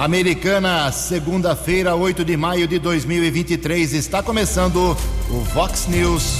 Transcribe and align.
Americana, 0.00 0.90
segunda-feira, 0.92 1.94
8 1.94 2.24
de 2.24 2.34
maio 2.34 2.66
de 2.66 2.78
2023, 2.78 3.92
está 3.92 4.22
começando 4.22 4.96
o 5.28 5.40
Vox 5.52 5.88
News. 5.88 6.38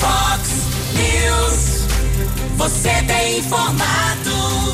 Vox 0.00 0.48
News, 0.94 2.56
você 2.56 3.02
tem 3.02 3.40
informado. 3.40 4.72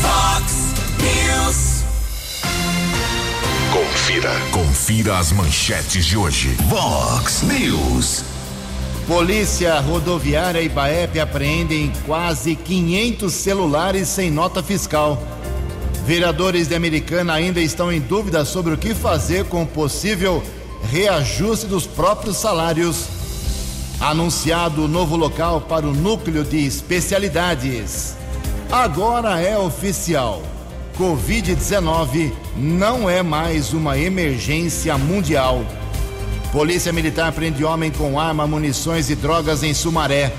Vox 0.00 0.54
News. 1.02 1.84
Confira, 3.74 4.32
confira 4.52 5.18
as 5.18 5.32
manchetes 5.32 6.06
de 6.06 6.16
hoje. 6.16 6.56
Vox 6.66 7.42
News. 7.42 8.33
Polícia 9.06 9.78
Rodoviária 9.80 10.62
e 10.62 10.68
Baep 10.68 11.20
apreendem 11.20 11.92
quase 12.06 12.56
500 12.56 13.30
celulares 13.34 14.08
sem 14.08 14.30
nota 14.30 14.62
fiscal. 14.62 15.22
Vereadores 16.06 16.68
de 16.68 16.74
Americana 16.74 17.34
ainda 17.34 17.60
estão 17.60 17.92
em 17.92 18.00
dúvida 18.00 18.46
sobre 18.46 18.72
o 18.72 18.78
que 18.78 18.94
fazer 18.94 19.44
com 19.44 19.62
o 19.62 19.66
possível 19.66 20.42
reajuste 20.90 21.66
dos 21.66 21.86
próprios 21.86 22.38
salários. 22.38 23.06
Anunciado 24.00 24.84
o 24.84 24.88
novo 24.88 25.16
local 25.16 25.60
para 25.60 25.86
o 25.86 25.92
núcleo 25.92 26.42
de 26.42 26.66
especialidades. 26.66 28.16
Agora 28.72 29.38
é 29.38 29.56
oficial. 29.58 30.42
Covid-19 30.98 32.32
não 32.56 33.08
é 33.08 33.22
mais 33.22 33.74
uma 33.74 33.98
emergência 33.98 34.96
mundial. 34.96 35.62
Polícia 36.54 36.90
Militar 36.92 37.32
prende 37.32 37.64
homem 37.64 37.90
com 37.90 38.18
arma, 38.18 38.46
munições 38.46 39.10
e 39.10 39.16
drogas 39.16 39.64
em 39.64 39.74
Sumaré. 39.74 40.32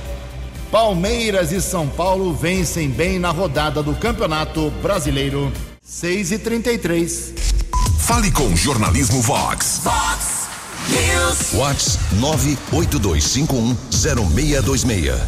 Palmeiras 0.72 1.52
e 1.52 1.62
São 1.62 1.90
Paulo 1.90 2.34
vencem 2.34 2.90
bem 2.90 3.20
na 3.20 3.32
rodada 3.32 3.84
do 3.84 3.94
Campeonato 3.94 4.72
Brasileiro. 4.82 5.52
6 5.84 6.32
e 6.32 6.40
33 6.40 7.34
Fale 8.00 8.32
com 8.32 8.46
o 8.46 8.56
Jornalismo 8.56 9.22
Vox. 9.22 9.82
Vox 9.84 10.48
News. 10.88 11.52
Vox 11.52 12.00
982510626. 12.72 15.20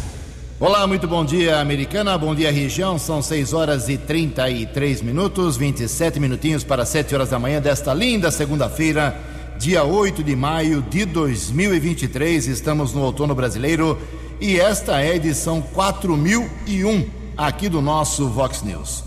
Olá, 0.58 0.86
muito 0.86 1.06
bom 1.06 1.22
dia, 1.22 1.60
Americana. 1.60 2.16
Bom 2.16 2.34
dia, 2.34 2.50
região. 2.50 2.98
São 2.98 3.20
6 3.20 3.52
horas 3.52 3.90
e 3.90 3.98
33 3.98 5.02
minutos, 5.02 5.58
27 5.58 6.18
minutinhos 6.18 6.64
para 6.64 6.86
7 6.86 7.14
horas 7.14 7.28
da 7.28 7.38
manhã 7.38 7.60
desta 7.60 7.92
linda 7.92 8.30
segunda-feira 8.30 9.36
dia 9.58 9.82
8 9.82 10.22
de 10.22 10.36
maio 10.36 10.80
de 10.82 11.04
2023. 11.04 12.46
Estamos 12.46 12.92
no 12.92 13.02
outono 13.02 13.34
brasileiro 13.34 13.98
e 14.40 14.60
esta 14.60 15.02
é 15.02 15.10
a 15.10 15.16
edição 15.16 15.60
4001 15.60 17.04
aqui 17.36 17.68
do 17.68 17.82
nosso 17.82 18.28
Vox 18.28 18.62
News. 18.62 19.02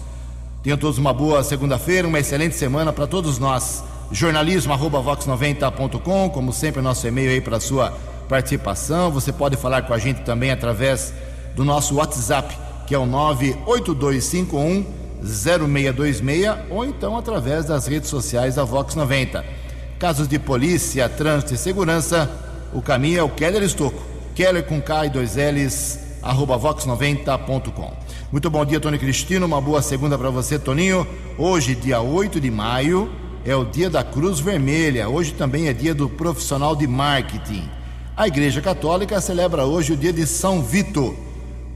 Tenham 0.61 0.77
todos 0.77 0.97
uma 0.97 1.13
boa 1.13 1.41
segunda-feira, 1.41 2.05
uma 2.05 2.19
excelente 2.19 2.53
semana 2.55 2.91
para 2.91 3.07
todos 3.07 3.39
nós. 3.39 3.81
Jornalismo@vox90.com, 4.11 6.29
como 6.29 6.51
sempre, 6.51 6.81
nosso 6.81 7.07
e-mail 7.07 7.31
aí 7.31 7.39
para 7.39 7.61
sua 7.61 7.97
participação. 8.27 9.09
Você 9.09 9.31
pode 9.31 9.55
falar 9.55 9.83
com 9.83 9.93
a 9.93 9.97
gente 9.97 10.23
também 10.23 10.51
através 10.51 11.13
do 11.55 11.63
nosso 11.63 11.95
WhatsApp, 11.95 12.53
que 12.85 12.93
é 12.93 12.99
o 12.99 13.05
98251 13.05 14.85
0626 15.23 16.57
ou 16.69 16.83
então 16.83 17.17
através 17.17 17.63
das 17.65 17.87
redes 17.87 18.09
sociais 18.09 18.55
da 18.55 18.65
Vox 18.65 18.95
90. 18.95 19.60
Casos 20.01 20.27
de 20.27 20.39
polícia, 20.39 21.07
trânsito 21.07 21.53
e 21.53 21.57
segurança, 21.57 22.27
o 22.73 22.81
caminho 22.81 23.19
é 23.19 23.23
o 23.23 23.29
Keller 23.29 23.61
Estocco. 23.61 24.01
Keller 24.33 24.63
com 24.63 24.81
K 24.81 25.05
e 25.05 25.09
dois 25.11 25.35
L's, 25.35 25.99
arroba 26.23 26.57
vox90.com. 26.57 27.93
Muito 28.31 28.49
bom 28.49 28.65
dia, 28.65 28.79
Tony 28.79 28.97
Cristino. 28.97 29.45
Uma 29.45 29.61
boa 29.61 29.79
segunda 29.79 30.17
para 30.17 30.31
você, 30.31 30.57
Toninho. 30.57 31.05
Hoje, 31.37 31.75
dia 31.75 32.01
8 32.01 32.41
de 32.41 32.49
maio, 32.49 33.11
é 33.45 33.55
o 33.55 33.63
dia 33.63 33.91
da 33.91 34.03
Cruz 34.03 34.39
Vermelha. 34.39 35.07
Hoje 35.07 35.33
também 35.33 35.67
é 35.67 35.73
dia 35.73 35.93
do 35.93 36.09
profissional 36.09 36.75
de 36.75 36.87
marketing. 36.87 37.69
A 38.17 38.27
Igreja 38.27 38.59
Católica 38.59 39.21
celebra 39.21 39.65
hoje 39.65 39.93
o 39.93 39.97
dia 39.97 40.11
de 40.11 40.25
São 40.25 40.63
Vito. 40.63 41.15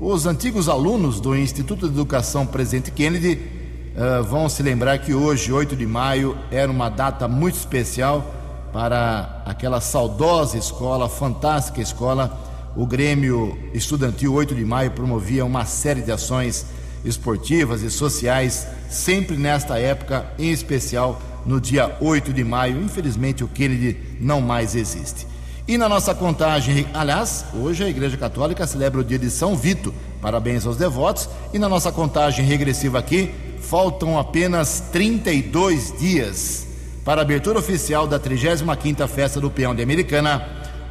Os 0.02 0.26
antigos 0.26 0.68
alunos 0.68 1.20
do 1.20 1.36
Instituto 1.36 1.88
de 1.88 1.94
Educação 1.94 2.44
Presidente 2.44 2.90
Kennedy 2.90 3.65
uh, 3.96 4.24
vão 4.24 4.48
se 4.50 4.62
lembrar 4.62 4.98
que 5.00 5.14
hoje, 5.14 5.52
8 5.52 5.76
de 5.76 5.86
maio, 5.86 6.38
era 6.52 6.72
uma 6.72 6.90
data 6.90 7.28
muito 7.28 7.56
especial 7.56 8.34
para 8.72 9.42
aquela 9.46 9.80
saudosa 9.80 10.58
escola, 10.58 11.08
fantástica 11.08 11.82
escola. 11.82 12.38
O 12.76 12.86
Grêmio 12.86 13.58
Estudantil 13.74 14.34
8 14.34 14.54
de 14.54 14.66
maio 14.66 14.92
promovia 14.92 15.46
uma 15.46 15.66
série 15.66 16.02
de 16.02 16.12
ações 16.12 16.66
esportivas 17.06 17.82
e 17.84 17.90
sociais, 17.90 18.68
sempre 18.90 19.38
nesta 19.38 19.80
época, 19.80 20.26
em 20.38 20.52
especial 20.52 21.22
no 21.46 21.62
dia 21.62 21.96
8 22.02 22.34
de 22.34 22.44
maio. 22.44 22.82
Infelizmente, 22.82 23.44
o 23.44 23.48
Kennedy 23.48 23.98
não 24.20 24.42
mais 24.42 24.76
existe. 24.76 25.26
E 25.68 25.78
na 25.78 25.88
nossa 25.88 26.14
contagem, 26.14 26.86
aliás, 26.94 27.46
hoje 27.54 27.84
a 27.84 27.90
Igreja 27.90 28.18
Católica 28.18 28.68
celebra 28.68 29.02
o 29.02 29.04
dia 29.04 29.18
de 29.18 29.32
São 29.32 29.56
Vito. 29.56 29.94
Parabéns 30.22 30.66
aos 30.66 30.78
devotos. 30.78 31.30
E 31.54 31.58
na 31.58 31.70
nossa 31.70 31.92
contagem 31.92 32.46
regressiva 32.46 33.00
aqui, 33.00 33.34
faltam 33.70 34.20
apenas 34.20 34.80
32 34.92 35.94
dias 35.98 36.68
para 37.04 37.22
a 37.22 37.24
abertura 37.24 37.60
oficial 37.60 38.08
da 38.08 38.20
35ª 38.20 39.08
Festa 39.08 39.42
do 39.42 39.50
Peão 39.50 39.74
de 39.74 39.82
Americana. 39.82 40.48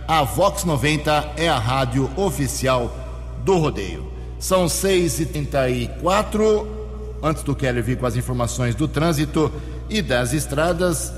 A 0.07 0.23
Vox 0.23 0.65
90 0.65 1.33
é 1.37 1.49
a 1.49 1.59
rádio 1.59 2.11
oficial 2.17 2.95
do 3.45 3.57
rodeio. 3.59 4.13
São 4.39 4.67
6h34. 4.67 6.67
Antes 7.23 7.43
do 7.43 7.55
Keller 7.55 7.83
vir 7.83 7.97
com 7.97 8.07
as 8.07 8.17
informações 8.17 8.75
do 8.75 8.87
trânsito 8.87 9.51
e 9.89 10.03
das 10.03 10.33
estradas. 10.33 11.13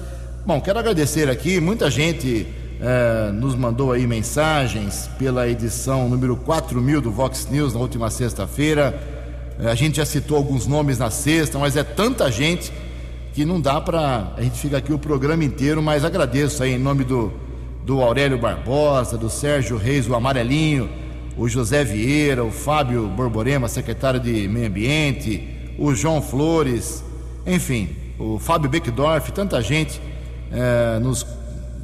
Bom, 0.45 0.61
quero 0.61 0.79
agradecer 0.79 1.29
aqui, 1.29 1.59
muita 1.59 1.91
gente 1.91 2.47
eh, 2.81 3.31
nos 3.33 3.57
mandou 3.57 3.91
aí 3.91 4.07
mensagens 4.07 5.11
pela 5.19 5.49
edição 5.49 6.09
número 6.09 6.37
4000 6.37 7.01
do 7.01 7.11
Vox 7.11 7.49
News 7.51 7.75
na 7.75 7.81
última 7.81 8.09
sexta-feira 8.09 9.16
a 9.59 9.75
gente 9.75 9.97
já 9.97 10.05
citou 10.05 10.37
alguns 10.37 10.67
nomes 10.67 10.99
na 10.99 11.11
sexta, 11.11 11.59
mas 11.59 11.77
é 11.77 11.83
tanta 11.83 12.31
gente 12.31 12.73
que 13.33 13.45
não 13.45 13.61
dá 13.61 13.81
para. 13.81 14.33
A 14.37 14.43
gente 14.43 14.59
fica 14.59 14.77
aqui 14.77 14.93
o 14.93 14.99
programa 14.99 15.45
inteiro, 15.45 15.83
mas 15.83 16.05
agradeço 16.05 16.63
aí 16.63 16.73
em 16.73 16.79
nome 16.79 17.05
do, 17.05 17.33
do 17.85 18.03
Aurélio 18.03 18.39
Barbosa, 18.39 19.17
do 19.17 19.31
Sérgio 19.31 19.77
Reis, 19.77 20.09
o 20.09 20.15
Amarelinho, 20.15 20.89
o 21.37 21.49
José 21.49 21.85
Vieira, 21.85 22.45
o 22.45 22.51
Fábio 22.51 23.07
Borborema, 23.09 23.69
secretário 23.69 24.19
de 24.19 24.49
Meio 24.49 24.67
Ambiente, 24.67 25.73
o 25.79 25.95
João 25.95 26.21
Flores, 26.21 27.05
enfim, 27.47 27.91
o 28.19 28.39
Fábio 28.39 28.69
Beckdorf, 28.71 29.31
tanta 29.33 29.61
gente 29.63 30.01
é, 30.51 30.99
nos 30.99 31.27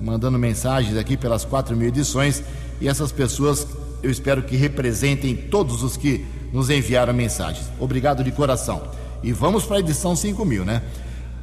mandando 0.01 0.39
mensagens 0.39 0.97
aqui 0.97 1.17
pelas 1.17 1.45
quatro 1.45 1.77
mil 1.77 1.89
edições 1.89 2.43
e 2.81 2.89
essas 2.89 3.13
pessoas 3.13 3.67
eu 4.03 4.11
espero 4.11 4.43
que 4.43 4.57
representem 4.57 5.37
todos 5.37 5.83
os 5.83 5.97
que 5.97 6.25
nos 6.53 6.71
enviaram 6.71 7.13
mensagens. 7.13 7.71
Obrigado 7.81 8.23
de 8.23 8.31
coração. 8.31 8.83
E 9.23 9.33
vamos 9.33 9.65
para 9.65 9.77
a 9.77 9.81
edição 9.81 10.15
5000, 10.15 10.65
né? 10.65 10.83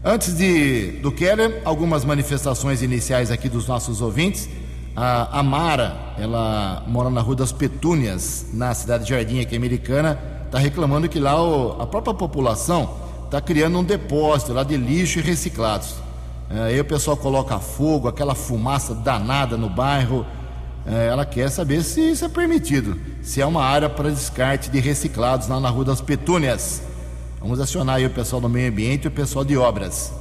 Antes 0.04 0.38
de, 0.38 0.92
do 1.02 1.12
Keller, 1.12 1.62
algumas 1.66 2.06
manifestações 2.06 2.82
iniciais 2.82 3.32
aqui 3.32 3.50
dos 3.50 3.68
nossos 3.68 4.02
ouvintes. 4.02 4.48
A, 4.96 5.40
a 5.40 5.44
Mara, 5.44 6.14
ela 6.18 6.84
mora 6.88 7.10
na 7.10 7.22
Rua 7.22 7.36
das 7.36 7.52
Petúnias, 7.52 8.48
na 8.54 8.74
cidade 8.74 9.06
de 9.06 9.10
Jardim, 9.10 9.42
aqui 9.42 9.56
americana, 9.56 10.18
está 10.46 10.58
reclamando 10.58 11.10
que 11.10 11.20
lá 11.20 11.42
o, 11.42 11.82
a 11.82 11.88
própria 11.88 12.14
população 12.14 12.96
está 13.26 13.40
criando 13.40 13.78
um 13.78 13.84
depósito 13.84 14.54
lá 14.54 14.64
de 14.64 14.76
lixo 14.76 15.20
e 15.20 15.22
reciclados. 15.22 15.96
É, 16.50 16.62
aí 16.62 16.80
o 16.80 16.86
pessoal 16.86 17.16
coloca 17.16 17.60
fogo, 17.60 18.08
aquela 18.08 18.34
fumaça 18.34 18.96
danada 18.96 19.56
no 19.56 19.70
bairro. 19.70 20.26
É, 20.86 21.08
ela 21.08 21.26
quer 21.26 21.50
saber 21.50 21.84
se 21.84 22.02
isso 22.02 22.26
é 22.26 22.30
permitido, 22.30 22.98
se 23.22 23.42
é 23.42 23.46
uma 23.46 23.64
área 23.64 23.90
para 23.90 24.10
descarte 24.10 24.70
de 24.70 24.80
reciclados 24.80 25.48
lá 25.48 25.60
na 25.60 25.70
Rua 25.70 25.86
das 25.86 26.02
Petúnias. 26.02 26.82
Vamos 27.40 27.60
acionar 27.60 27.98
aí 27.98 28.06
o 28.06 28.10
pessoal 28.10 28.42
do 28.42 28.50
meio 28.50 28.70
ambiente 28.70 29.06
e 29.06 29.08
o 29.08 29.12
pessoal 29.12 29.46
de 29.46 29.56
obras. 29.56 30.12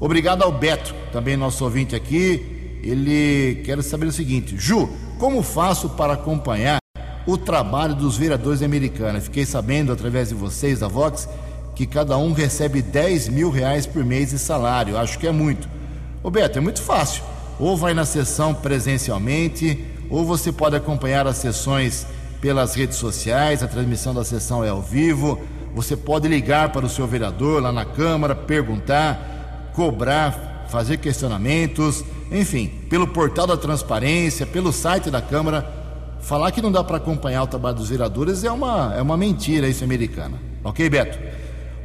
Obrigado 0.00 0.42
ao 0.42 0.52
Beto, 0.52 0.94
também 1.12 1.36
nosso 1.36 1.64
ouvinte 1.64 1.96
aqui. 1.96 2.80
Ele 2.82 3.62
quer 3.64 3.82
saber 3.82 4.06
o 4.06 4.12
seguinte: 4.12 4.56
Ju, 4.56 4.88
como 5.18 5.42
faço 5.42 5.90
para 5.90 6.12
acompanhar 6.12 6.78
o 7.26 7.36
trabalho 7.36 7.94
dos 7.94 8.16
vereadores 8.16 8.62
americanos? 8.62 9.24
Fiquei 9.24 9.44
sabendo 9.44 9.92
através 9.92 10.28
de 10.28 10.34
vocês, 10.34 10.80
da 10.80 10.88
Vox, 10.88 11.28
que 11.74 11.86
cada 11.86 12.16
um 12.16 12.32
recebe 12.32 12.82
10 12.82 13.28
mil 13.28 13.50
reais 13.50 13.86
por 13.86 14.04
mês 14.04 14.30
de 14.30 14.38
salário. 14.38 14.96
Acho 14.96 15.18
que 15.18 15.26
é 15.26 15.32
muito. 15.32 15.68
Ô 16.22 16.30
Beto, 16.30 16.58
é 16.58 16.60
muito 16.60 16.82
fácil. 16.82 17.22
Ou 17.58 17.76
vai 17.76 17.94
na 17.94 18.04
sessão 18.04 18.54
presencialmente, 18.54 19.84
ou 20.10 20.24
você 20.24 20.50
pode 20.52 20.76
acompanhar 20.76 21.26
as 21.26 21.36
sessões 21.36 22.06
pelas 22.40 22.74
redes 22.74 22.96
sociais, 22.96 23.62
a 23.62 23.68
transmissão 23.68 24.14
da 24.14 24.24
sessão 24.24 24.64
é 24.64 24.68
ao 24.68 24.80
vivo. 24.80 25.40
Você 25.74 25.96
pode 25.96 26.28
ligar 26.28 26.70
para 26.70 26.86
o 26.86 26.88
seu 26.88 27.06
vereador 27.06 27.62
lá 27.62 27.72
na 27.72 27.84
Câmara, 27.84 28.34
perguntar, 28.34 29.70
cobrar, 29.74 30.66
fazer 30.68 30.98
questionamentos, 30.98 32.04
enfim, 32.30 32.68
pelo 32.88 33.08
portal 33.08 33.46
da 33.46 33.56
transparência, 33.56 34.46
pelo 34.46 34.72
site 34.72 35.10
da 35.10 35.20
Câmara, 35.20 35.78
Falar 36.20 36.50
que 36.50 36.60
não 36.60 36.70
dá 36.70 36.82
para 36.82 36.96
acompanhar 36.96 37.42
o 37.42 37.46
trabalho 37.46 37.76
dos 37.76 37.88
vereadores 37.88 38.44
é 38.44 38.50
uma, 38.50 38.94
é 38.96 39.00
uma 39.00 39.16
mentira 39.16 39.68
isso 39.68 39.84
americana. 39.84 40.38
Ok, 40.64 40.88
Beto? 40.90 41.18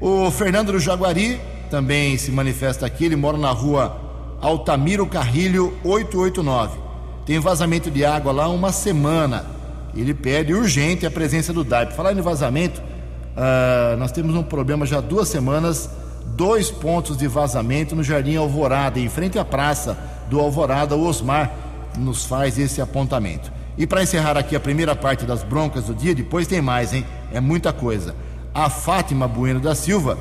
O 0.01 0.29
Fernando 0.31 0.71
do 0.71 0.79
Jaguari 0.79 1.39
também 1.69 2.17
se 2.17 2.31
manifesta 2.31 2.85
aqui. 2.85 3.05
Ele 3.05 3.15
mora 3.15 3.37
na 3.37 3.51
rua 3.51 4.37
Altamiro 4.41 5.05
Carrilho 5.07 5.73
889. 5.83 6.82
Tem 7.25 7.39
vazamento 7.39 7.89
de 7.89 8.03
água 8.03 8.31
lá 8.31 8.47
uma 8.49 8.71
semana. 8.71 9.45
Ele 9.95 10.13
pede 10.13 10.53
urgente 10.53 11.05
a 11.05 11.11
presença 11.11 11.53
do 11.53 11.63
DAIP. 11.63 11.93
Falar 11.93 12.13
em 12.13 12.21
vazamento, 12.21 12.81
uh, 12.81 13.97
nós 13.97 14.11
temos 14.11 14.35
um 14.35 14.43
problema 14.43 14.85
já 14.85 14.97
há 14.97 15.01
duas 15.01 15.29
semanas. 15.29 15.89
Dois 16.35 16.71
pontos 16.71 17.17
de 17.17 17.27
vazamento 17.27 17.95
no 17.95 18.03
Jardim 18.03 18.35
Alvorada, 18.35 18.99
em 18.99 19.07
frente 19.07 19.37
à 19.37 19.45
praça 19.45 19.97
do 20.29 20.39
Alvorada. 20.39 20.95
O 20.95 21.05
Osmar 21.05 21.51
nos 21.97 22.25
faz 22.25 22.57
esse 22.57 22.81
apontamento. 22.81 23.51
E 23.77 23.87
para 23.87 24.03
encerrar 24.03 24.37
aqui 24.37 24.55
a 24.55 24.59
primeira 24.59 24.95
parte 24.95 25.25
das 25.25 25.43
broncas 25.43 25.85
do 25.85 25.93
dia, 25.93 26.13
depois 26.13 26.47
tem 26.47 26.61
mais, 26.61 26.93
hein? 26.93 27.05
É 27.31 27.39
muita 27.39 27.71
coisa. 27.71 28.15
A 28.53 28.69
Fátima 28.69 29.27
Bueno 29.27 29.59
da 29.59 29.73
Silva, 29.73 30.17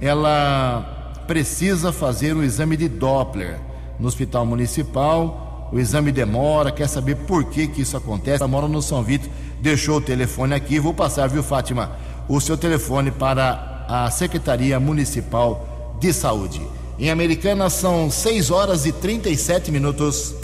ela 0.00 1.22
precisa 1.26 1.92
fazer 1.92 2.34
o 2.34 2.42
exame 2.42 2.76
de 2.76 2.88
Doppler 2.88 3.58
no 3.98 4.08
Hospital 4.08 4.44
Municipal. 4.44 5.49
O 5.72 5.78
exame 5.78 6.10
demora, 6.10 6.72
quer 6.72 6.88
saber 6.88 7.14
por 7.16 7.44
que, 7.44 7.68
que 7.68 7.82
isso 7.82 7.96
acontece. 7.96 8.42
Ela 8.42 8.48
mora 8.48 8.66
no 8.66 8.82
São 8.82 9.02
Vitor, 9.02 9.30
deixou 9.60 9.98
o 9.98 10.00
telefone 10.00 10.54
aqui. 10.54 10.78
Vou 10.78 10.94
passar, 10.94 11.28
viu, 11.28 11.42
Fátima, 11.42 11.92
o 12.28 12.40
seu 12.40 12.56
telefone 12.56 13.10
para 13.10 13.86
a 13.88 14.10
Secretaria 14.10 14.80
Municipal 14.80 15.96
de 16.00 16.12
Saúde. 16.12 16.60
Em 16.98 17.10
Americana 17.10 17.70
são 17.70 18.10
6 18.10 18.50
horas 18.50 18.84
e 18.84 18.92
37 18.92 19.70
minutos. 19.70 20.34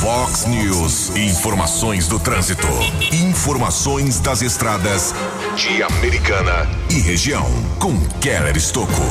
Fox 0.00 0.46
News. 0.46 1.14
Informações 1.14 2.08
do 2.08 2.18
trânsito. 2.18 2.66
Informações 3.12 4.18
das 4.18 4.40
estradas 4.40 5.14
de 5.54 5.82
Americana 5.82 6.66
e 6.88 7.00
região. 7.00 7.44
Com 7.78 8.00
Keller 8.18 8.56
Estocco. 8.56 9.02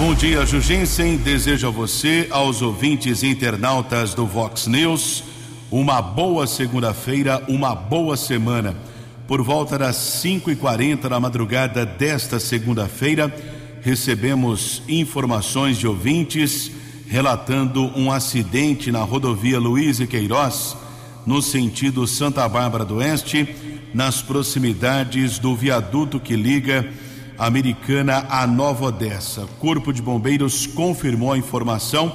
Bom 0.00 0.14
dia, 0.14 0.46
Jugensen. 0.46 1.18
Desejo 1.18 1.66
a 1.66 1.70
você, 1.70 2.26
aos 2.30 2.62
ouvintes 2.62 3.22
e 3.22 3.26
internautas 3.26 4.14
do 4.14 4.24
Vox 4.24 4.66
News, 4.66 5.22
uma 5.70 6.00
boa 6.00 6.46
segunda-feira, 6.46 7.44
uma 7.46 7.74
boa 7.74 8.16
semana. 8.16 8.74
Por 9.28 9.42
volta 9.42 9.76
das 9.76 9.96
5h40 10.24 11.06
da 11.06 11.20
madrugada 11.20 11.84
desta 11.84 12.40
segunda-feira, 12.40 13.30
recebemos 13.82 14.82
informações 14.88 15.76
de 15.76 15.86
ouvintes 15.86 16.72
relatando 17.06 17.92
um 17.94 18.10
acidente 18.10 18.90
na 18.90 19.02
rodovia 19.02 19.60
Luiz 19.60 20.00
e 20.00 20.06
Queiroz, 20.06 20.78
no 21.26 21.42
sentido 21.42 22.06
Santa 22.06 22.48
Bárbara 22.48 22.86
do 22.86 22.96
Oeste, 22.96 23.54
nas 23.92 24.22
proximidades 24.22 25.38
do 25.38 25.54
viaduto 25.54 26.18
que 26.18 26.36
liga 26.36 26.90
Americana 27.40 28.26
a 28.28 28.46
Nova 28.46 28.84
Odessa. 28.84 29.46
Corpo 29.58 29.94
de 29.94 30.02
Bombeiros 30.02 30.66
confirmou 30.66 31.32
a 31.32 31.38
informação. 31.38 32.14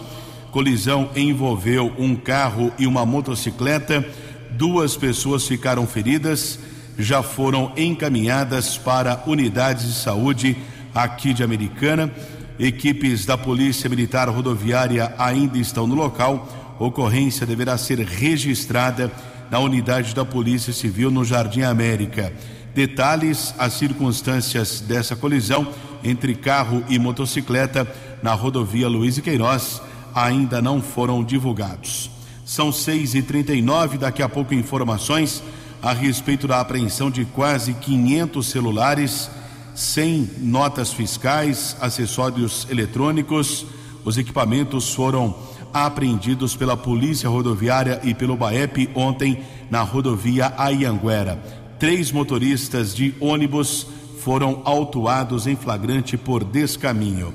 Colisão 0.51 1.09
envolveu 1.15 1.91
um 1.97 2.15
carro 2.15 2.71
e 2.77 2.85
uma 2.85 3.07
motocicleta. 3.07 4.05
Duas 4.51 4.95
pessoas 4.95 5.47
ficaram 5.47 5.87
feridas, 5.87 6.59
já 6.95 7.23
foram 7.23 7.71
encaminhadas 7.75 8.77
para 8.77 9.23
unidades 9.25 9.87
de 9.87 9.95
saúde 9.95 10.55
aqui 10.93 11.33
de 11.33 11.43
Americana. 11.43 12.13
Equipes 12.59 13.25
da 13.25 13.35
Polícia 13.35 13.89
Militar 13.89 14.29
Rodoviária 14.29 15.11
ainda 15.17 15.57
estão 15.57 15.87
no 15.87 15.95
local. 15.95 16.47
Ocorrência 16.77 17.47
deverá 17.47 17.79
ser 17.79 17.97
registrada 17.97 19.11
na 19.49 19.57
unidade 19.57 20.13
da 20.13 20.23
Polícia 20.23 20.71
Civil 20.71 21.09
no 21.09 21.25
Jardim 21.25 21.63
América. 21.63 22.31
Detalhes, 22.75 23.55
as 23.57 23.71
circunstâncias 23.71 24.81
dessa 24.81 25.15
colisão 25.15 25.65
entre 26.03 26.35
carro 26.35 26.83
e 26.89 26.99
motocicleta 26.99 27.87
na 28.21 28.33
rodovia 28.33 28.89
Luiz 28.89 29.17
e 29.17 29.21
Queiroz 29.21 29.81
ainda 30.13 30.61
não 30.61 30.81
foram 30.81 31.23
divulgados. 31.23 32.11
São 32.43 32.73
6 32.73 33.15
e 33.15 33.21
39 33.21 33.97
daqui 33.97 34.21
a 34.21 34.27
pouco 34.27 34.53
informações 34.53 35.41
a 35.81 35.93
respeito 35.93 36.49
da 36.49 36.59
apreensão 36.59 37.09
de 37.09 37.23
quase 37.23 37.73
500 37.75 38.45
celulares 38.45 39.31
sem 39.73 40.29
notas 40.39 40.91
fiscais, 40.91 41.77
acessórios 41.79 42.67
eletrônicos. 42.69 43.65
Os 44.03 44.17
equipamentos 44.17 44.93
foram 44.93 45.33
apreendidos 45.73 46.57
pela 46.57 46.75
Polícia 46.75 47.29
Rodoviária 47.29 48.01
e 48.03 48.13
pelo 48.13 48.35
BAEP 48.35 48.89
ontem 48.93 49.41
na 49.69 49.81
rodovia 49.81 50.53
Aianguera. 50.57 51.64
Três 51.77 52.11
motoristas 52.11 52.95
de 52.95 53.13
ônibus 53.19 53.85
foram 54.19 54.61
autuados 54.63 55.45
em 55.45 55.55
flagrante 55.55 56.17
por 56.17 56.43
descaminho. 56.43 57.33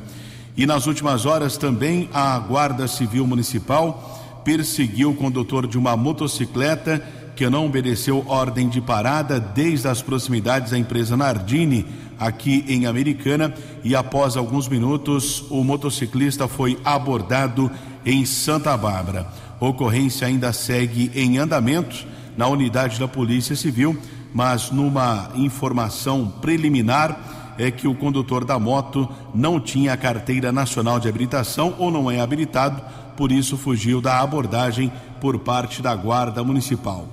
E 0.57 0.67
nas 0.67 0.87
últimas 0.87 1.27
horas 1.27 1.57
também 1.57 2.09
a 2.13 2.39
Guarda 2.39 2.89
Civil 2.89 3.27
Municipal 3.27 4.43
perseguiu 4.45 5.11
o 5.11 5.15
condutor 5.15 5.67
de 5.67 5.79
uma 5.79 5.97
motocicleta 5.97 7.07
que 7.37 7.49
não 7.49 7.67
obedeceu 7.67 8.25
ordem 8.27 8.69
de 8.69 8.81
parada 8.81 9.39
desde 9.39 9.89
as 9.89 10.03
proximidades 10.03 10.73
da 10.73 10.79
empresa 10.79 11.17
Nardini, 11.17 11.87
aqui 12.19 12.65
em 12.69 12.87
Americana 12.87 13.55
e 13.83 13.95
após 13.95 14.37
alguns 14.37 14.69
minutos 14.69 15.45
o 15.51 15.63
motociclista 15.65 16.49
foi 16.49 16.79
abordado 16.85 17.71
em 18.05 18.25
Santa 18.25 18.77
Bárbara. 18.77 19.27
Ocorrência 19.59 20.27
ainda 20.27 20.53
segue 20.53 21.11
em 21.15 21.39
andamento 21.39 22.07
na 22.37 22.47
unidade 22.47 22.99
da 22.99 23.09
Polícia 23.09 23.55
Civil, 23.57 23.97
mas 24.33 24.71
numa 24.71 25.31
informação 25.35 26.33
preliminar 26.41 27.55
é 27.59 27.71
que 27.71 27.87
o 27.87 27.95
condutor 27.95 28.45
da 28.45 28.59
moto 28.59 29.09
não 29.35 29.61
tinha 29.61 29.97
carteira 29.97 30.51
nacional 30.51 30.99
de 30.99 31.09
habilitação 31.09 31.75
ou 31.79 31.91
não 31.91 32.11
é 32.11 32.21
habilitado, 32.21 32.81
por 33.17 33.31
isso 33.31 33.57
fugiu 33.57 34.01
da 34.01 34.21
abordagem 34.21 34.91
por 35.21 35.39
parte 35.39 35.83
da 35.83 35.95
Guarda 35.95 36.43
Municipal. 36.43 37.07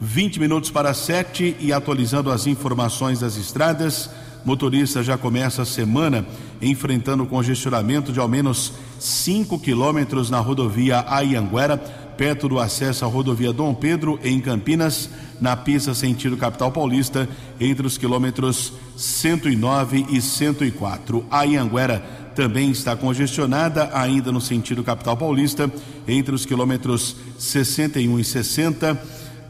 20 0.00 0.40
minutos 0.40 0.70
para 0.70 0.92
sete 0.92 1.56
e 1.58 1.72
atualizando 1.72 2.30
as 2.30 2.46
informações 2.46 3.20
das 3.20 3.36
estradas. 3.36 4.10
Motorista 4.44 5.02
já 5.02 5.16
começa 5.16 5.62
a 5.62 5.64
semana 5.64 6.26
enfrentando 6.60 7.24
congestionamento 7.24 8.12
de 8.12 8.20
ao 8.20 8.28
menos 8.28 8.74
5 8.98 9.58
quilômetros 9.58 10.28
na 10.28 10.38
rodovia 10.38 11.02
Aianguera, 11.08 11.82
perto 12.16 12.48
do 12.48 12.58
acesso 12.58 13.04
à 13.04 13.08
rodovia 13.08 13.52
Dom 13.52 13.74
Pedro, 13.74 14.18
em 14.22 14.40
Campinas, 14.40 15.08
na 15.40 15.56
pista 15.56 15.94
sentido 15.94 16.36
capital 16.36 16.70
paulista, 16.70 17.28
entre 17.60 17.86
os 17.86 17.98
quilômetros 17.98 18.72
109 18.96 20.06
e 20.10 20.20
104. 20.20 21.24
Aianguera 21.30 21.98
também 22.34 22.70
está 22.70 22.96
congestionada, 22.96 23.90
ainda 23.92 24.32
no 24.32 24.40
sentido 24.40 24.82
capital 24.82 25.16
paulista, 25.16 25.70
entre 26.06 26.34
os 26.34 26.44
quilômetros 26.44 27.16
61 27.38 28.18
e 28.18 28.24
60. 28.24 29.00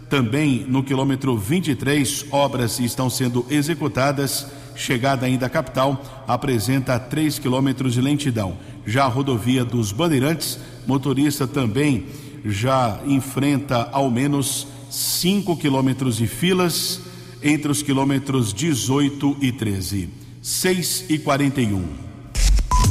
Também 0.08 0.64
no 0.68 0.82
quilômetro 0.82 1.36
23, 1.36 2.26
obras 2.30 2.78
estão 2.78 3.08
sendo 3.08 3.44
executadas 3.50 4.46
chegada 4.74 5.26
ainda 5.26 5.46
à 5.46 5.48
capital, 5.48 6.02
apresenta 6.26 6.98
3 6.98 7.38
quilômetros 7.38 7.94
de 7.94 8.00
lentidão. 8.00 8.56
Já 8.86 9.04
a 9.04 9.08
rodovia 9.08 9.64
dos 9.64 9.92
Bandeirantes, 9.92 10.58
motorista 10.86 11.46
também 11.46 12.06
já 12.44 13.00
enfrenta 13.06 13.88
ao 13.90 14.10
menos 14.10 14.66
5 14.90 15.56
quilômetros 15.56 16.16
de 16.16 16.26
filas 16.26 17.00
entre 17.42 17.70
os 17.70 17.82
quilômetros 17.82 18.52
18 18.52 19.38
e 19.40 19.50
13. 19.50 20.10
6 20.42 21.06
e 21.08 21.18
41. 21.18 21.82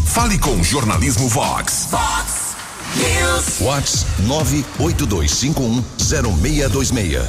Fale 0.07 0.39
com 0.39 0.51
o 0.51 0.63
Jornalismo 0.63 1.27
Vox. 1.27 1.87
Fox 1.89 2.55
News. 2.95 3.59
Vox 3.59 4.05
982510626. 4.27 7.21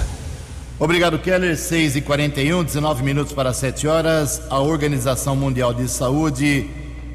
Obrigado, 0.78 1.19
Keller. 1.19 1.57
6 1.57 1.97
e 1.97 2.00
41 2.00 2.64
19 2.64 3.02
minutos 3.02 3.33
para 3.33 3.52
7 3.52 3.87
horas. 3.87 4.43
A 4.50 4.61
Organização 4.61 5.37
Mundial 5.37 5.73
de 5.73 5.88
Saúde 5.88 6.69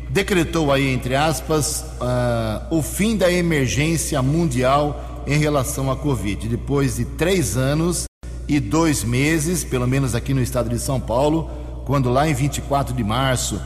decretou 0.09 0.71
aí, 0.71 0.87
entre 0.87 1.15
aspas, 1.15 1.85
uh, 2.01 2.75
o 2.75 2.81
fim 2.81 3.15
da 3.15 3.31
emergência 3.31 4.21
mundial 4.21 5.23
em 5.27 5.37
relação 5.37 5.91
à 5.91 5.95
Covid. 5.95 6.47
Depois 6.47 6.95
de 6.95 7.05
três 7.05 7.55
anos 7.55 8.05
e 8.47 8.59
dois 8.59 9.03
meses, 9.03 9.63
pelo 9.63 9.87
menos 9.87 10.15
aqui 10.15 10.33
no 10.33 10.41
estado 10.41 10.69
de 10.69 10.79
São 10.79 10.99
Paulo, 10.99 11.49
quando 11.85 12.09
lá 12.09 12.27
em 12.27 12.33
24 12.33 12.95
de 12.95 13.03
março 13.03 13.61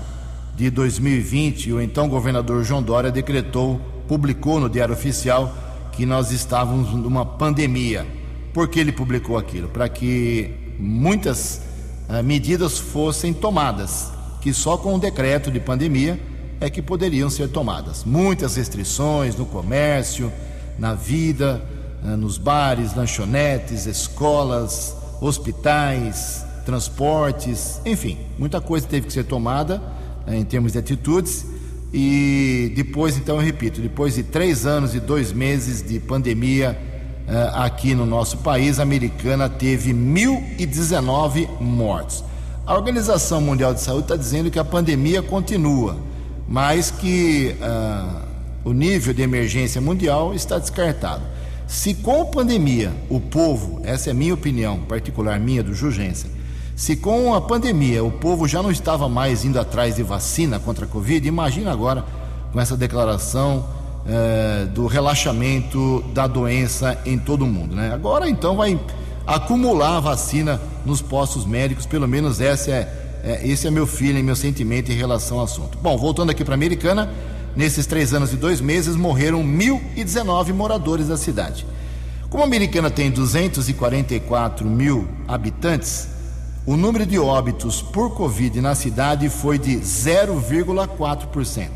de 0.56 0.70
2020, 0.70 1.72
o 1.72 1.82
então 1.82 2.10
governador 2.10 2.64
João 2.64 2.84
Dória 2.84 3.12
decretou, 3.12 3.80
publicou 4.08 4.60
no 4.60 4.70
Diário 4.70 4.94
Oficial 4.94 5.56
que 5.94 6.06
nós 6.06 6.32
estávamos 6.32 6.94
numa 6.94 7.26
pandemia. 7.26 8.06
Por 8.54 8.68
que 8.68 8.80
ele 8.80 8.92
publicou 8.92 9.38
aquilo? 9.38 9.70
Para 9.70 9.88
que 9.88 10.54
muitas 10.78 11.62
uh, 12.10 12.22
medidas 12.24 12.78
fossem 12.78 13.32
tomadas, 13.32 14.12
que 14.42 14.54
só 14.54 14.76
com 14.78 14.96
o 14.96 15.00
decreto 15.00 15.50
de 15.50 15.60
pandemia 15.60 16.20
é 16.66 16.70
que 16.70 16.82
poderiam 16.82 17.30
ser 17.30 17.50
tomadas. 17.50 18.04
Muitas 18.04 18.56
restrições 18.56 19.36
no 19.36 19.46
comércio, 19.46 20.32
na 20.80 20.94
vida, 20.94 21.62
uh, 22.04 22.16
nos 22.18 22.38
bares, 22.38 22.96
lanchonetes, 22.96 23.86
escolas, 23.86 24.96
hospitais, 25.20 26.46
transportes, 26.66 27.82
enfim, 27.86 28.18
muita 28.38 28.62
coisa 28.62 28.88
teve 28.88 29.08
que 29.08 29.14
ser 29.14 29.26
tomada 29.26 29.82
uh, 30.26 30.34
em 30.34 30.44
termos 30.44 30.72
de 30.72 30.80
atitudes. 30.80 31.46
E 31.94 32.74
depois, 32.76 33.18
então, 33.18 33.36
eu 33.36 33.42
repito, 33.42 33.80
depois 33.80 34.16
de 34.16 34.24
três 34.24 34.66
anos 34.66 34.96
e 34.96 35.00
dois 35.00 35.32
meses 35.32 35.84
de 35.84 36.00
pandemia 36.00 36.76
uh, 37.28 37.62
aqui 37.62 37.94
no 37.94 38.06
nosso 38.06 38.38
país, 38.38 38.80
a 38.80 38.84
americana 38.84 39.50
teve 39.50 39.94
1.019 39.94 41.60
mortos. 41.60 42.24
A 42.66 42.74
Organização 42.74 43.42
Mundial 43.42 43.74
de 43.74 43.82
Saúde 43.82 44.04
está 44.04 44.16
dizendo 44.16 44.50
que 44.50 44.58
a 44.58 44.64
pandemia 44.64 45.22
continua, 45.22 45.98
mas 46.48 46.92
que 46.92 47.56
uh, 47.60 48.22
o 48.64 48.74
nível 48.74 49.14
de 49.14 49.22
emergência 49.22 49.82
mundial 49.82 50.34
está 50.34 50.58
descartado. 50.58 51.24
Se 51.68 51.94
com 51.94 52.22
a 52.22 52.26
pandemia 52.26 52.92
o 53.10 53.20
povo, 53.20 53.82
essa 53.84 54.10
é 54.10 54.14
minha 54.14 54.34
opinião 54.34 54.80
particular 54.80 55.40
minha 55.40 55.64
do 55.64 55.74
Jurgência, 55.74 56.30
se 56.76 56.96
com 56.96 57.34
a 57.34 57.42
pandemia 57.42 58.04
o 58.04 58.12
povo 58.12 58.48
já 58.48 58.62
não 58.62 58.72
estava 58.72 59.08
mais 59.08 59.46
indo 59.46 59.60
atrás 59.60 59.96
de 59.96 60.04
vacina 60.04 60.60
contra 60.60 60.86
a 60.86 60.88
Covid, 60.88 61.28
imagina 61.28 61.72
agora 61.72 62.04
com 62.52 62.60
essa 62.60 62.76
declaração 62.76 63.66
uh, 64.06 64.68
do 64.68 64.88
relaxamento 64.88 66.04
da 66.14 66.28
doença 66.28 67.00
em 67.06 67.18
todo 67.18 67.44
o 67.44 67.48
mundo. 67.48 67.76
Né? 67.76 67.92
Agora 67.94 68.30
então 68.30 68.56
vai 68.56 68.80
acumular 69.26 69.98
a 69.98 70.00
vacina 70.00 70.60
nos 70.86 71.02
postos 71.02 71.46
médicos, 71.46 71.86
pelo 71.86 72.08
menos 72.08 72.42
essa 72.42 72.72
é, 72.72 73.03
é, 73.24 73.48
esse 73.48 73.66
é 73.66 73.72
meu 73.72 73.88
feeling, 73.88 74.22
meu 74.22 74.36
sentimento 74.36 74.92
em 74.92 74.96
relação 74.96 75.40
ao 75.40 75.46
assunto. 75.46 75.78
Bom, 75.82 75.98
voltando 75.98 76.30
aqui 76.30 76.44
para 76.44 76.54
Americana, 76.54 77.10
nesses 77.56 77.86
três 77.86 78.14
anos 78.14 78.34
e 78.34 78.36
dois 78.36 78.60
meses 78.60 78.98
morreram 78.98 79.42
1.019 79.42 80.54
moradores 80.54 81.08
da 81.08 81.16
cidade. 81.16 81.66
Como 82.30 82.44
a 82.44 82.48
Americana 82.48 82.90
tem 82.92 83.10
244 83.10 84.68
mil 84.68 85.08
habitantes, 85.28 86.10
o 86.66 86.76
número 86.76 87.06
de 87.06 87.18
óbitos 87.18 87.82
por 87.82 88.14
Covid 88.14 88.60
na 88.60 88.76
cidade 88.76 89.30
foi 89.30 89.58
de 89.58 89.78
0,4%. 89.78 91.70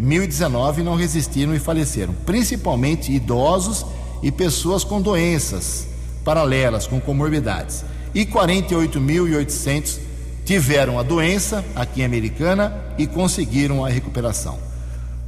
1.019 0.00 0.78
não 0.78 0.94
resistiram 0.94 1.54
e 1.54 1.58
faleceram, 1.58 2.14
principalmente 2.26 3.12
idosos 3.12 3.84
e 4.22 4.32
pessoas 4.32 4.84
com 4.84 5.00
doenças 5.00 5.86
paralelas, 6.24 6.86
com 6.86 7.00
comorbidades. 7.00 7.84
E 8.14 8.24
48.800 8.24 9.98
tiveram 10.44 10.98
a 10.98 11.02
doença 11.02 11.64
aqui 11.74 12.02
em 12.02 12.04
Americana 12.04 12.74
e 12.98 13.06
conseguiram 13.06 13.84
a 13.84 13.88
recuperação. 13.88 14.58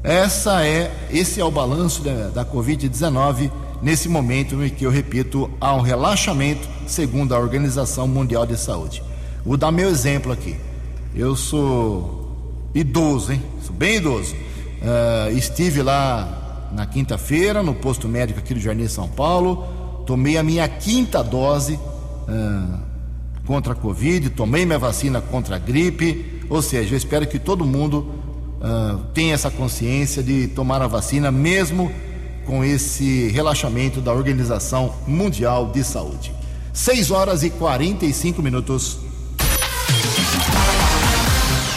Essa 0.02 0.64
é, 0.64 0.92
esse 1.10 1.40
é 1.40 1.44
o 1.44 1.50
balanço 1.50 2.02
da, 2.02 2.28
da 2.28 2.44
Covid-19 2.44 3.50
nesse 3.82 4.08
momento 4.08 4.62
em 4.62 4.70
que 4.70 4.84
eu 4.86 4.90
repito 4.90 5.50
há 5.60 5.74
um 5.74 5.80
relaxamento 5.80 6.68
segundo 6.86 7.34
a 7.34 7.38
Organização 7.38 8.06
Mundial 8.06 8.46
de 8.46 8.56
Saúde. 8.56 9.02
Vou 9.44 9.56
dar 9.56 9.70
meu 9.70 9.88
exemplo 9.88 10.32
aqui. 10.32 10.56
Eu 11.14 11.34
sou 11.34 12.70
idoso, 12.74 13.32
hein? 13.32 13.42
Sou 13.64 13.74
bem 13.74 13.96
idoso. 13.96 14.34
Uh, 14.82 15.36
estive 15.36 15.82
lá 15.82 16.68
na 16.72 16.86
quinta-feira 16.86 17.62
no 17.62 17.74
posto 17.74 18.08
médico 18.08 18.38
aqui 18.38 18.52
do 18.52 18.60
Jardim 18.60 18.86
São 18.88 19.08
Paulo, 19.08 19.64
tomei 20.06 20.36
a 20.36 20.42
minha 20.42 20.68
quinta 20.68 21.22
dose 21.22 21.74
uh, 21.74 22.78
contra 23.46 23.72
a 23.72 23.76
Covid, 23.76 24.30
tomei 24.30 24.66
minha 24.66 24.78
vacina 24.78 25.20
contra 25.20 25.56
a 25.56 25.58
gripe, 25.58 26.42
ou 26.50 26.60
seja, 26.60 26.94
eu 26.94 26.98
espero 26.98 27.26
que 27.26 27.38
todo 27.38 27.64
mundo 27.64 28.06
uh, 28.60 28.98
tenha 29.14 29.34
essa 29.34 29.50
consciência 29.50 30.22
de 30.22 30.48
tomar 30.48 30.82
a 30.82 30.86
vacina, 30.86 31.30
mesmo 31.30 31.90
com 32.44 32.64
esse 32.64 33.28
relaxamento 33.28 34.00
da 34.00 34.12
Organização 34.12 34.94
Mundial 35.06 35.70
de 35.72 35.82
Saúde. 35.82 36.32
6 36.72 37.10
horas 37.10 37.42
e 37.42 37.50
45 37.50 38.42
minutos. 38.42 39.05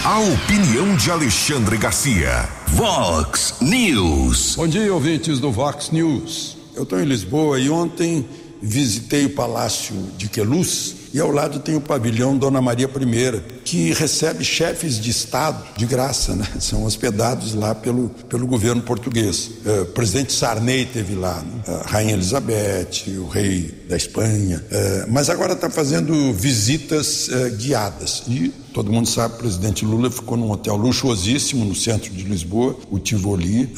A 0.04 0.18
opinião 0.18 0.96
de 0.96 1.12
Alexandre 1.12 1.78
Garcia. 1.78 2.48
Vox 2.70 3.56
News. 3.60 4.56
Bom 4.56 4.66
dia, 4.66 4.94
ouvintes 4.94 5.40
do 5.40 5.52
Vox 5.52 5.92
News. 5.92 6.56
Eu 6.74 6.84
estou 6.84 7.02
em 7.02 7.04
Lisboa 7.04 7.60
e 7.60 7.70
ontem 7.70 8.26
visitei 8.62 9.26
o 9.26 9.32
Palácio 9.32 9.94
de 10.18 10.30
Queluz 10.30 10.96
e 11.14 11.20
ao 11.20 11.32
lado 11.32 11.60
tem 11.60 11.76
o 11.76 11.82
pavilhão 11.82 12.38
Dona 12.38 12.62
Maria 12.62 12.88
I, 12.88 13.42
que 13.66 13.94
recebe 13.94 14.44
chefes 14.44 15.00
de 15.00 15.10
Estado 15.10 15.64
de 15.76 15.86
graça, 15.86 16.36
né? 16.36 16.46
São 16.60 16.86
hospedados 16.86 17.54
lá 17.54 17.74
pelo, 17.74 18.10
pelo 18.30 18.46
governo 18.46 18.82
português. 18.82 19.52
É, 19.66 19.82
o 19.82 19.86
presidente 19.88 20.32
Sarney 20.32 20.86
teve 20.86 21.16
lá, 21.16 21.42
né? 21.42 21.62
a 21.68 21.90
Rainha 21.90 22.14
Elizabeth, 22.14 23.08
o 23.18 23.28
rei 23.28 23.74
da 23.90 23.98
Espanha, 23.98 24.64
é, 24.70 25.06
mas 25.10 25.30
agora 25.30 25.54
está 25.54 25.70
fazendo 25.70 26.32
visitas 26.32 27.30
é, 27.30 27.50
guiadas. 27.50 28.24
E 28.28 28.54
todo 28.74 28.92
mundo 28.92 29.08
sabe, 29.08 29.36
o 29.36 29.38
presidente 29.38 29.86
Lula 29.86 30.10
ficou 30.10 30.38
num 30.38 30.52
hotel 30.52 30.76
luxuosíssimo 30.76 31.66
no 31.66 31.76
centro 31.76 32.12
de 32.12 32.24
Lisboa, 32.24 32.76
o 32.90 33.00
Tivoli, 33.00 33.70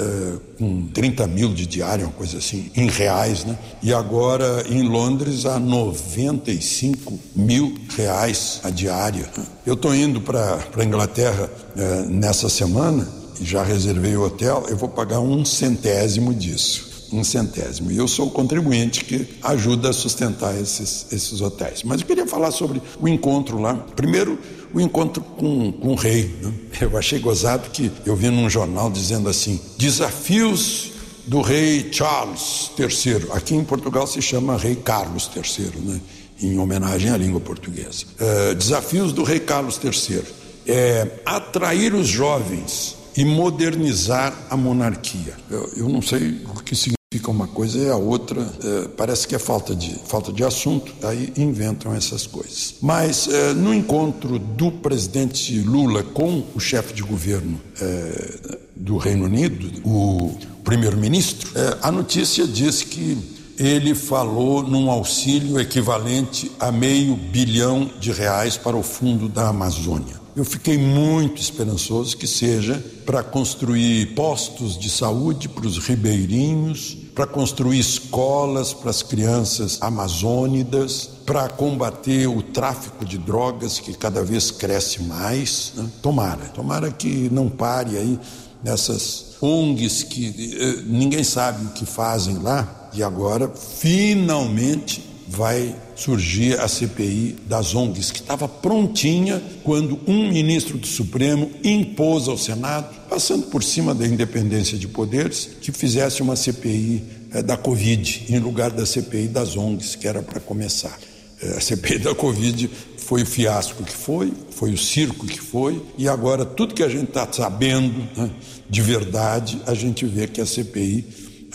com 0.57 0.87
30 0.93 1.25
mil 1.27 1.53
de 1.53 1.65
diária, 1.65 2.05
uma 2.05 2.13
coisa 2.13 2.37
assim, 2.37 2.71
em 2.75 2.87
reais, 2.87 3.43
né? 3.43 3.57
E 3.81 3.93
agora 3.93 4.63
em 4.69 4.83
Londres 4.83 5.45
a 5.45 5.59
95 5.59 7.19
mil 7.35 7.75
reais 7.95 8.61
a 8.63 8.69
diária. 8.69 9.29
Eu 9.65 9.73
estou 9.73 9.95
indo 9.95 10.21
para 10.21 10.59
a 10.77 10.83
Inglaterra 10.83 11.49
eh, 11.75 12.05
nessa 12.07 12.49
semana, 12.49 13.07
já 13.41 13.63
reservei 13.63 14.15
o 14.15 14.23
hotel, 14.23 14.65
eu 14.69 14.77
vou 14.77 14.89
pagar 14.89 15.19
um 15.19 15.43
centésimo 15.43 16.33
disso. 16.33 16.91
Um 17.11 17.25
centésimo. 17.25 17.91
E 17.91 17.97
eu 17.97 18.07
sou 18.07 18.27
o 18.27 18.31
contribuinte 18.31 19.03
que 19.03 19.27
ajuda 19.43 19.89
a 19.89 19.93
sustentar 19.93 20.57
esses, 20.57 21.07
esses 21.11 21.41
hotéis. 21.41 21.83
Mas 21.83 21.99
eu 21.99 22.07
queria 22.07 22.25
falar 22.25 22.51
sobre 22.51 22.81
o 23.01 23.07
encontro 23.07 23.59
lá. 23.59 23.73
Primeiro, 23.97 24.39
o 24.73 24.81
encontro 24.81 25.21
com, 25.21 25.71
com 25.71 25.89
o 25.89 25.95
rei. 25.95 26.35
Né? 26.41 26.53
Eu 26.81 26.97
achei 26.97 27.19
gozado 27.19 27.69
que 27.69 27.91
eu 28.05 28.15
vi 28.15 28.29
num 28.29 28.49
jornal 28.49 28.89
dizendo 28.89 29.29
assim: 29.29 29.59
desafios 29.77 30.91
do 31.25 31.41
rei 31.41 31.89
Charles 31.91 32.71
III. 32.77 33.31
Aqui 33.33 33.55
em 33.55 33.63
Portugal 33.63 34.07
se 34.07 34.21
chama 34.21 34.57
rei 34.57 34.75
Carlos 34.75 35.29
III, 35.35 35.71
né? 35.81 36.01
em 36.41 36.57
homenagem 36.57 37.11
à 37.11 37.17
língua 37.17 37.39
portuguesa. 37.39 38.05
É, 38.19 38.53
desafios 38.53 39.13
do 39.13 39.23
rei 39.23 39.39
Carlos 39.39 39.79
III 39.83 40.23
é 40.67 41.07
atrair 41.25 41.93
os 41.93 42.07
jovens 42.07 42.97
e 43.15 43.25
modernizar 43.25 44.33
a 44.49 44.57
monarquia. 44.57 45.35
Eu, 45.49 45.71
eu 45.75 45.89
não 45.89 46.01
sei 46.01 46.41
o 46.45 46.63
que 46.63 46.75
significa 46.75 47.00
uma 47.27 47.45
coisa 47.45 47.77
e 47.77 47.89
a 47.89 47.97
outra 47.97 48.41
é, 48.63 48.87
parece 48.87 49.27
que 49.27 49.35
é 49.35 49.39
falta 49.39 49.75
de, 49.75 49.95
falta 50.05 50.31
de 50.31 50.45
assunto, 50.45 50.93
aí 51.03 51.33
inventam 51.35 51.93
essas 51.93 52.25
coisas. 52.25 52.75
Mas 52.81 53.27
é, 53.27 53.53
no 53.53 53.73
encontro 53.73 54.39
do 54.39 54.71
presidente 54.71 55.59
Lula 55.59 56.03
com 56.03 56.45
o 56.55 56.59
chefe 56.59 56.93
de 56.93 57.03
governo 57.03 57.59
é, 57.81 58.57
do 58.73 58.95
Reino 58.95 59.25
Unido, 59.25 59.81
o 59.83 60.37
primeiro-ministro, 60.63 61.49
é, 61.53 61.79
a 61.81 61.91
notícia 61.91 62.47
diz 62.47 62.81
que 62.81 63.17
ele 63.59 63.93
falou 63.93 64.63
num 64.63 64.89
auxílio 64.89 65.59
equivalente 65.59 66.49
a 66.61 66.71
meio 66.71 67.17
bilhão 67.17 67.91
de 67.99 68.13
reais 68.13 68.55
para 68.55 68.77
o 68.77 68.81
fundo 68.81 69.27
da 69.27 69.49
Amazônia. 69.49 70.21
Eu 70.33 70.45
fiquei 70.45 70.77
muito 70.77 71.41
esperançoso 71.41 72.15
que 72.15 72.25
seja 72.25 72.81
para 73.05 73.21
construir 73.21 74.15
postos 74.15 74.79
de 74.79 74.89
saúde 74.89 75.49
para 75.49 75.67
os 75.67 75.77
ribeirinhos, 75.77 77.00
para 77.21 77.29
construir 77.29 77.77
escolas 77.77 78.73
para 78.73 78.89
as 78.89 79.03
crianças 79.03 79.77
amazônidas, 79.79 81.07
para 81.23 81.47
combater 81.49 82.25
o 82.25 82.41
tráfico 82.41 83.05
de 83.05 83.19
drogas 83.19 83.79
que 83.79 83.93
cada 83.93 84.23
vez 84.23 84.49
cresce 84.49 85.03
mais. 85.03 85.73
Né? 85.75 85.87
Tomara, 86.01 86.45
tomara 86.45 86.89
que 86.89 87.29
não 87.31 87.47
pare 87.47 87.95
aí 87.95 88.19
nessas 88.63 89.35
ONGs 89.39 90.01
que 90.01 90.57
eh, 90.59 90.83
ninguém 90.87 91.23
sabe 91.23 91.63
o 91.63 91.69
que 91.69 91.85
fazem 91.85 92.39
lá 92.39 92.89
e 92.91 93.03
agora 93.03 93.47
finalmente 93.49 95.07
vai 95.31 95.73
surgir 95.95 96.59
a 96.59 96.67
CPI 96.67 97.37
das 97.47 97.73
ONGs, 97.73 98.11
que 98.11 98.19
estava 98.19 98.49
prontinha 98.49 99.41
quando 99.63 99.97
um 100.05 100.29
ministro 100.29 100.77
do 100.77 100.85
Supremo 100.85 101.49
impôs 101.63 102.27
ao 102.27 102.37
Senado, 102.37 102.93
passando 103.09 103.47
por 103.47 103.63
cima 103.63 103.95
da 103.95 104.05
independência 104.05 104.77
de 104.77 104.89
poderes, 104.89 105.49
que 105.61 105.71
fizesse 105.71 106.21
uma 106.21 106.35
CPI 106.35 107.03
eh, 107.33 107.41
da 107.41 107.55
Covid, 107.55 108.25
em 108.27 108.39
lugar 108.39 108.71
da 108.71 108.85
CPI 108.85 109.29
das 109.29 109.55
ONGs, 109.55 109.95
que 109.95 110.05
era 110.05 110.21
para 110.21 110.41
começar. 110.41 110.99
Eh, 111.41 111.55
a 111.57 111.61
CPI 111.61 111.99
da 111.99 112.13
Covid 112.13 112.69
foi 112.97 113.23
o 113.23 113.25
fiasco 113.25 113.83
que 113.83 113.93
foi, 113.93 114.33
foi 114.51 114.73
o 114.73 114.77
circo 114.77 115.25
que 115.25 115.39
foi, 115.39 115.81
e 115.97 116.09
agora 116.09 116.43
tudo 116.43 116.73
que 116.73 116.83
a 116.83 116.89
gente 116.89 117.07
está 117.07 117.25
sabendo 117.31 118.05
né, 118.17 118.29
de 118.69 118.81
verdade, 118.81 119.61
a 119.65 119.73
gente 119.73 120.05
vê 120.05 120.27
que 120.27 120.41
a 120.41 120.45
CPI 120.45 121.05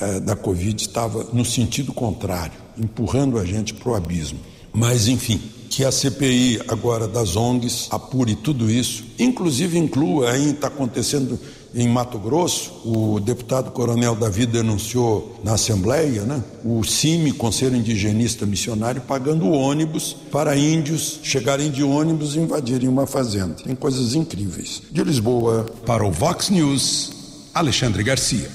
eh, 0.00 0.20
da 0.20 0.34
Covid 0.34 0.82
estava 0.82 1.24
no 1.30 1.44
sentido 1.44 1.92
contrário 1.92 2.65
empurrando 2.78 3.38
a 3.38 3.44
gente 3.44 3.74
para 3.74 3.90
o 3.90 3.94
abismo. 3.94 4.38
Mas, 4.72 5.08
enfim, 5.08 5.40
que 5.70 5.84
a 5.84 5.92
CPI 5.92 6.60
agora 6.68 7.06
das 7.06 7.36
ONGs 7.36 7.88
apure 7.90 8.34
tudo 8.34 8.70
isso, 8.70 9.04
inclusive 9.18 9.78
inclua, 9.78 10.30
aí 10.30 10.50
está 10.50 10.68
acontecendo 10.68 11.38
em 11.74 11.86
Mato 11.86 12.18
Grosso, 12.18 12.72
o 12.84 13.20
deputado 13.20 13.70
Coronel 13.70 14.14
Davi 14.14 14.46
denunciou 14.46 15.38
na 15.44 15.52
Assembleia, 15.52 16.22
né, 16.22 16.42
o 16.64 16.82
CIMI, 16.82 17.32
Conselho 17.32 17.76
Indigenista 17.76 18.46
Missionário, 18.46 19.02
pagando 19.02 19.50
ônibus 19.50 20.16
para 20.32 20.56
índios 20.56 21.20
chegarem 21.22 21.70
de 21.70 21.82
ônibus 21.82 22.34
e 22.34 22.38
invadirem 22.38 22.88
uma 22.88 23.06
fazenda. 23.06 23.56
Tem 23.62 23.74
coisas 23.74 24.14
incríveis. 24.14 24.80
De 24.90 25.04
Lisboa. 25.04 25.66
Para 25.84 26.06
o 26.06 26.10
Vox 26.10 26.48
News, 26.48 27.12
Alexandre 27.52 28.02
Garcia. 28.02 28.50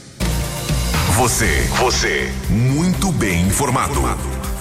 Você, 1.17 1.67
você, 1.77 2.31
muito 2.49 3.11
bem 3.11 3.41
informado. 3.41 3.99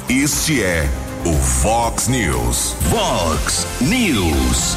Este 0.08 0.62
é 0.62 0.88
o 1.24 1.32
Fox 1.32 2.08
News. 2.08 2.74
Fox 2.90 3.66
News. 3.80 4.76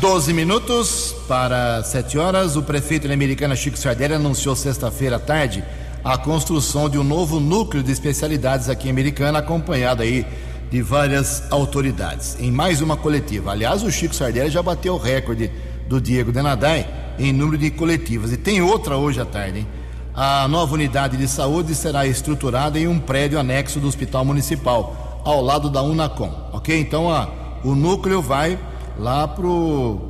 12 0.00 0.32
minutos 0.32 1.14
para 1.28 1.82
7 1.84 2.18
horas. 2.18 2.56
O 2.56 2.62
prefeito 2.62 3.06
da 3.06 3.12
Americana 3.14 3.54
Chico 3.54 3.76
Sardelli 3.76 4.14
anunciou 4.14 4.56
sexta-feira 4.56 5.16
à 5.16 5.20
tarde 5.20 5.62
a 6.02 6.16
construção 6.16 6.88
de 6.88 6.98
um 6.98 7.04
novo 7.04 7.38
núcleo 7.38 7.82
de 7.82 7.92
especialidades 7.92 8.70
aqui 8.70 8.88
em 8.88 8.90
Americana, 8.90 9.40
acompanhado 9.40 10.02
aí 10.02 10.26
de 10.70 10.80
várias 10.80 11.44
autoridades, 11.52 12.36
em 12.40 12.50
mais 12.50 12.80
uma 12.80 12.96
coletiva. 12.96 13.52
Aliás, 13.52 13.82
o 13.82 13.90
Chico 13.90 14.14
Sardelli 14.14 14.50
já 14.50 14.62
bateu 14.62 14.94
o 14.94 14.98
recorde 14.98 15.50
do 15.86 16.00
Diego 16.00 16.32
Denadai 16.32 16.88
em 17.18 17.32
número 17.32 17.58
de 17.58 17.70
coletivas. 17.70 18.32
E 18.32 18.38
tem 18.38 18.62
outra 18.62 18.96
hoje 18.96 19.20
à 19.20 19.26
tarde, 19.26 19.60
hein? 19.60 19.83
A 20.16 20.46
nova 20.46 20.74
unidade 20.74 21.16
de 21.16 21.26
saúde 21.26 21.74
será 21.74 22.06
estruturada 22.06 22.78
em 22.78 22.86
um 22.86 23.00
prédio 23.00 23.36
anexo 23.36 23.80
do 23.80 23.88
Hospital 23.88 24.24
Municipal, 24.24 25.20
ao 25.24 25.42
lado 25.42 25.68
da 25.68 25.82
Unacom, 25.82 26.32
ok? 26.52 26.78
Então 26.78 27.12
a, 27.12 27.28
o 27.64 27.74
núcleo 27.74 28.22
vai 28.22 28.56
lá 28.96 29.26
para 29.26 29.44
o 29.44 30.00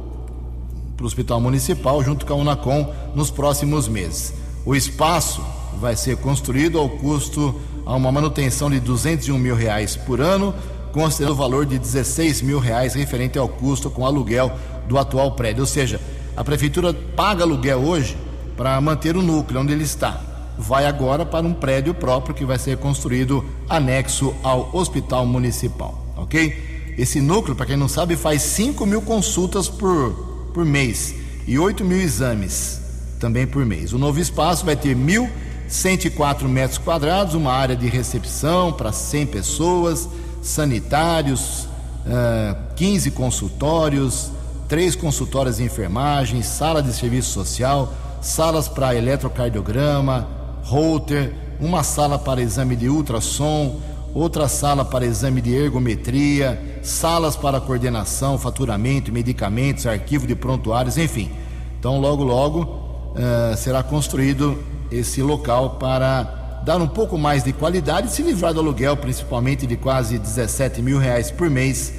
Hospital 1.01 1.41
Municipal 1.41 2.05
junto 2.05 2.27
com 2.27 2.35
a 2.35 2.37
Unacom 2.37 2.93
nos 3.15 3.31
próximos 3.31 3.89
meses. 3.89 4.35
O 4.67 4.77
espaço 4.77 5.43
vai 5.81 5.97
ser 5.97 6.19
construído 6.19 6.79
ao 6.79 6.87
custo 6.87 7.59
a 7.87 7.95
uma 7.95 8.13
manutenção 8.13 8.69
de 8.69 8.81
201 8.81 9.39
mil 9.39 9.57
reais 9.57 9.97
por 9.97 10.21
ano, 10.21 10.55
considerando 10.93 11.33
o 11.33 11.39
valor 11.39 11.65
de 11.65 11.79
16 11.79 12.43
mil 12.43 12.59
reais 12.59 12.93
referente 12.93 13.39
ao 13.39 13.49
custo 13.49 13.89
com 13.89 14.05
aluguel 14.05 14.53
do 14.87 14.99
atual 14.99 15.33
prédio. 15.33 15.63
Ou 15.63 15.67
seja, 15.67 15.99
a 16.37 16.45
prefeitura 16.45 16.93
paga 16.93 17.43
aluguel 17.43 17.79
hoje 17.79 18.19
para 18.57 18.81
manter 18.81 19.17
o 19.17 19.23
núcleo 19.23 19.61
onde 19.61 19.73
ele 19.73 19.85
está. 19.85 20.21
Vai 20.59 20.87
agora 20.87 21.27
para 21.27 21.47
um 21.47 21.53
prédio 21.53 21.95
próprio 21.95 22.35
que 22.35 22.45
vai 22.45 22.59
ser 22.59 22.79
construído 22.79 23.45
anexo 23.69 24.35
ao 24.43 24.71
Hospital 24.75 25.27
Municipal, 25.27 26.07
ok? 26.17 26.95
Esse 26.97 27.21
núcleo, 27.21 27.57
para 27.57 27.67
quem 27.67 27.77
não 27.77 27.89
sabe, 27.89 28.17
faz 28.17 28.43
5 28.43 28.87
mil 28.87 29.03
consultas 29.03 29.69
por, 29.69 30.13
por 30.55 30.65
mês 30.65 31.15
e 31.47 31.59
8 31.59 31.85
mil 31.85 32.01
exames 32.01 32.81
também 33.19 33.47
por 33.47 33.65
mês. 33.67 33.93
O 33.93 33.99
novo 33.99 34.21
espaço 34.21 34.65
vai 34.65 34.77
ter 34.77 34.97
1.104 34.97 36.45
metros 36.45 36.79
quadrados, 36.79 37.35
uma 37.35 37.53
área 37.53 37.75
de 37.75 37.89
recepção 37.89 38.73
para 38.73 38.93
100 38.93 39.27
pessoas, 39.27 40.09
sanitários, 40.41 41.65
uh, 42.07 42.75
15 42.77 43.11
consultórios, 43.11 44.31
três 44.69 44.95
consultórios 44.95 45.57
de 45.57 45.65
enfermagem, 45.65 46.43
sala 46.43 46.83
de 46.83 46.93
serviço 46.93 47.31
social, 47.31 47.93
salas 48.25 48.69
para 48.69 48.95
eletrocardiograma, 48.95 50.27
holter, 50.63 51.31
uma 51.61 51.83
sala 51.83 52.19
para 52.19 52.41
exame 52.41 52.75
de 52.75 52.89
ultrassom, 52.89 53.79
outra 54.15 54.49
sala 54.49 54.83
para 54.83 55.05
exame 55.05 55.43
de 55.43 55.55
ergometria, 55.55 56.81
salas 56.83 57.37
para 57.37 57.61
coordenação, 57.61 58.39
faturamento, 58.39 59.13
medicamentos, 59.13 59.87
arquivo 59.87 60.27
de 60.27 60.35
prontuários, 60.35 60.97
enfim. 60.97 61.31
Então, 61.79 62.01
logo, 62.01 62.25
logo 62.25 62.63
uh, 62.63 63.55
será 63.59 63.83
construído 63.83 64.59
esse 64.91 65.21
local 65.21 65.77
para 65.79 66.63
dar 66.65 66.79
um 66.79 66.89
pouco 66.89 67.19
mais 67.19 67.45
de 67.45 67.53
qualidade 67.53 68.07
e 68.07 68.11
se 68.11 68.23
livrar 68.23 68.55
do 68.55 68.61
aluguel, 68.61 68.97
principalmente 68.97 69.67
de 69.67 69.77
quase 69.77 70.19
17 70.19 70.81
mil 70.81 70.99
reais 70.99 71.31
por 71.31 71.51
mês 71.51 71.93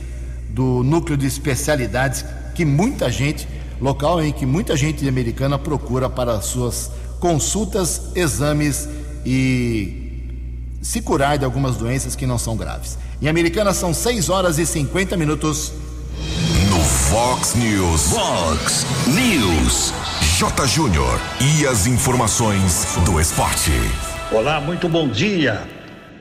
do 0.50 0.84
núcleo 0.84 1.16
de 1.16 1.28
especialidades 1.28 2.26
que 2.56 2.66
muita 2.66 3.12
gente 3.12 3.48
local 3.86 4.22
em 4.22 4.34
que 4.34 4.46
muita 4.46 4.76
gente 4.76 5.08
americana 5.08 5.60
procura 5.60 6.10
para 6.10 6.42
suas 6.42 6.92
consultas, 7.20 8.10
exames 8.16 8.90
e 9.26 10.02
se 10.82 11.02
curar 11.02 11.38
de 11.38 11.46
algumas 11.46 11.76
doenças 11.76 12.16
que 12.16 12.26
não 12.26 12.38
são 12.38 12.58
graves. 12.58 12.98
Em 13.22 13.28
Americana 13.28 13.74
são 13.74 13.94
6 13.94 14.30
horas 14.30 14.58
e 14.58 14.66
50 14.66 15.16
minutos. 15.16 15.72
No 16.70 16.84
Fox 16.84 17.54
News. 17.56 18.10
Fox 18.10 18.86
News. 19.08 19.94
J. 20.38 20.68
Júnior 20.68 21.22
e 21.40 21.66
as 21.68 21.88
informações 21.88 22.98
do 23.06 23.22
esporte. 23.22 23.72
Olá, 24.32 24.60
muito 24.60 24.90
bom 24.90 25.08
dia. 25.08 25.75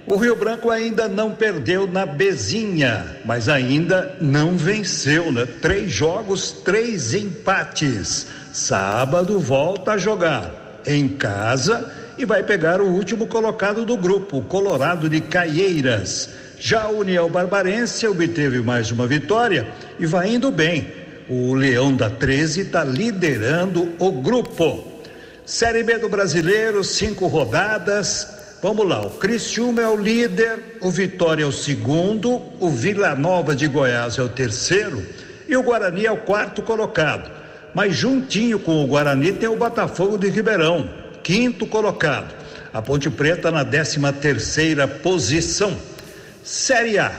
O 0.06 0.16
Rio 0.16 0.36
Branco 0.36 0.70
ainda 0.70 1.08
não 1.08 1.30
perdeu 1.30 1.86
na 1.86 2.04
Bezinha, 2.04 3.06
mas 3.24 3.48
ainda 3.48 4.14
não 4.20 4.54
venceu, 4.54 5.32
né? 5.32 5.46
Três 5.62 5.90
jogos, 5.90 6.52
três 6.52 7.14
empates. 7.14 8.26
Sábado 8.52 9.40
volta 9.40 9.92
a 9.92 9.98
jogar 9.98 10.82
em 10.86 11.08
casa 11.08 11.90
e 12.18 12.26
vai 12.26 12.42
pegar 12.42 12.82
o 12.82 12.86
último 12.86 13.26
colocado 13.26 13.86
do 13.86 13.96
grupo, 13.96 14.38
o 14.38 14.44
Colorado 14.44 15.08
de 15.08 15.22
Caieiras. 15.22 16.28
Já 16.58 16.86
o 16.86 16.98
União 16.98 17.30
Barbarense 17.30 18.06
obteve 18.06 18.60
mais 18.60 18.90
uma 18.90 19.06
vitória 19.06 19.66
e 19.98 20.04
vai 20.04 20.34
indo 20.34 20.50
bem. 20.50 20.86
O 21.30 21.54
Leão 21.54 21.96
da 21.96 22.10
13 22.10 22.60
está 22.60 22.84
liderando 22.84 23.94
o 23.98 24.12
grupo. 24.12 24.84
Série 25.46 25.82
B 25.82 25.96
do 25.96 26.10
Brasileiro, 26.10 26.84
cinco 26.84 27.26
rodadas. 27.26 28.43
Vamos 28.64 28.88
lá, 28.88 29.02
o 29.02 29.10
Criciúma 29.10 29.82
é 29.82 29.86
o 29.86 29.94
líder, 29.94 30.78
o 30.80 30.90
Vitória 30.90 31.42
é 31.42 31.46
o 31.46 31.52
segundo, 31.52 32.40
o 32.58 32.70
Vila 32.70 33.14
Nova 33.14 33.54
de 33.54 33.68
Goiás 33.68 34.16
é 34.16 34.22
o 34.22 34.28
terceiro 34.30 35.06
e 35.46 35.54
o 35.54 35.62
Guarani 35.62 36.06
é 36.06 36.10
o 36.10 36.16
quarto 36.16 36.62
colocado. 36.62 37.30
Mas 37.74 37.94
juntinho 37.94 38.58
com 38.58 38.82
o 38.82 38.86
Guarani 38.86 39.32
tem 39.32 39.50
o 39.50 39.56
Botafogo 39.56 40.16
de 40.16 40.30
Ribeirão, 40.30 40.88
quinto 41.22 41.66
colocado. 41.66 42.34
A 42.72 42.80
Ponte 42.80 43.10
Preta 43.10 43.50
na 43.50 43.64
décima 43.64 44.14
terceira 44.14 44.88
posição. 44.88 45.76
Série 46.42 46.98
A, 46.98 47.12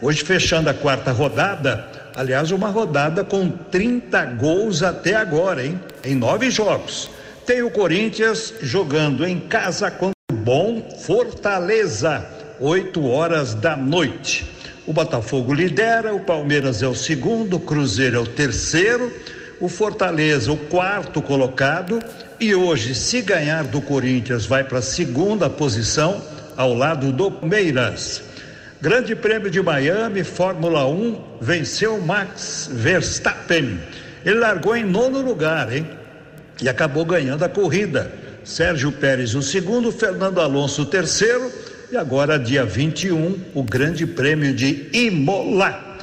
hoje 0.00 0.22
fechando 0.22 0.70
a 0.70 0.74
quarta 0.74 1.10
rodada, 1.10 1.84
aliás, 2.14 2.52
uma 2.52 2.68
rodada 2.68 3.24
com 3.24 3.48
30 3.50 4.24
gols 4.36 4.84
até 4.84 5.16
agora, 5.16 5.66
hein? 5.66 5.80
Em 6.04 6.14
nove 6.14 6.48
jogos. 6.48 7.10
Tem 7.44 7.60
o 7.60 7.72
Corinthians 7.72 8.54
jogando 8.62 9.26
em 9.26 9.40
casa 9.40 9.90
contra 9.90 10.21
Bom 10.44 10.82
Fortaleza, 10.98 12.26
8 12.58 13.06
horas 13.06 13.54
da 13.54 13.76
noite. 13.76 14.44
O 14.84 14.92
Botafogo 14.92 15.54
lidera, 15.54 16.12
o 16.12 16.18
Palmeiras 16.18 16.82
é 16.82 16.88
o 16.88 16.96
segundo, 16.96 17.56
o 17.56 17.60
Cruzeiro 17.60 18.16
é 18.16 18.18
o 18.18 18.26
terceiro, 18.26 19.12
o 19.60 19.68
Fortaleza 19.68 20.50
o 20.50 20.56
quarto 20.56 21.22
colocado 21.22 22.02
e 22.40 22.56
hoje, 22.56 22.92
se 22.92 23.22
ganhar 23.22 23.62
do 23.62 23.80
Corinthians, 23.80 24.44
vai 24.44 24.64
para 24.64 24.78
a 24.78 24.82
segunda 24.82 25.48
posição 25.48 26.20
ao 26.56 26.74
lado 26.74 27.12
do 27.12 27.30
Palmeiras. 27.30 28.20
Grande 28.80 29.14
Prêmio 29.14 29.48
de 29.48 29.62
Miami, 29.62 30.24
Fórmula 30.24 30.84
1, 30.88 31.20
venceu 31.40 32.00
Max 32.00 32.68
Verstappen. 32.72 33.78
Ele 34.24 34.40
largou 34.40 34.76
em 34.76 34.82
nono 34.84 35.20
lugar, 35.20 35.72
hein? 35.72 35.88
E 36.60 36.68
acabou 36.68 37.04
ganhando 37.04 37.44
a 37.44 37.48
corrida. 37.48 38.21
Sérgio 38.44 38.90
Pérez 38.90 39.34
o 39.34 39.42
segundo, 39.42 39.92
Fernando 39.92 40.40
Alonso 40.40 40.82
o 40.82 40.86
terceiro 40.86 41.50
e 41.90 41.96
agora 41.96 42.38
dia 42.38 42.64
21 42.64 43.38
o 43.54 43.62
Grande 43.62 44.06
Prêmio 44.06 44.52
de 44.52 44.88
Imola. 44.92 45.98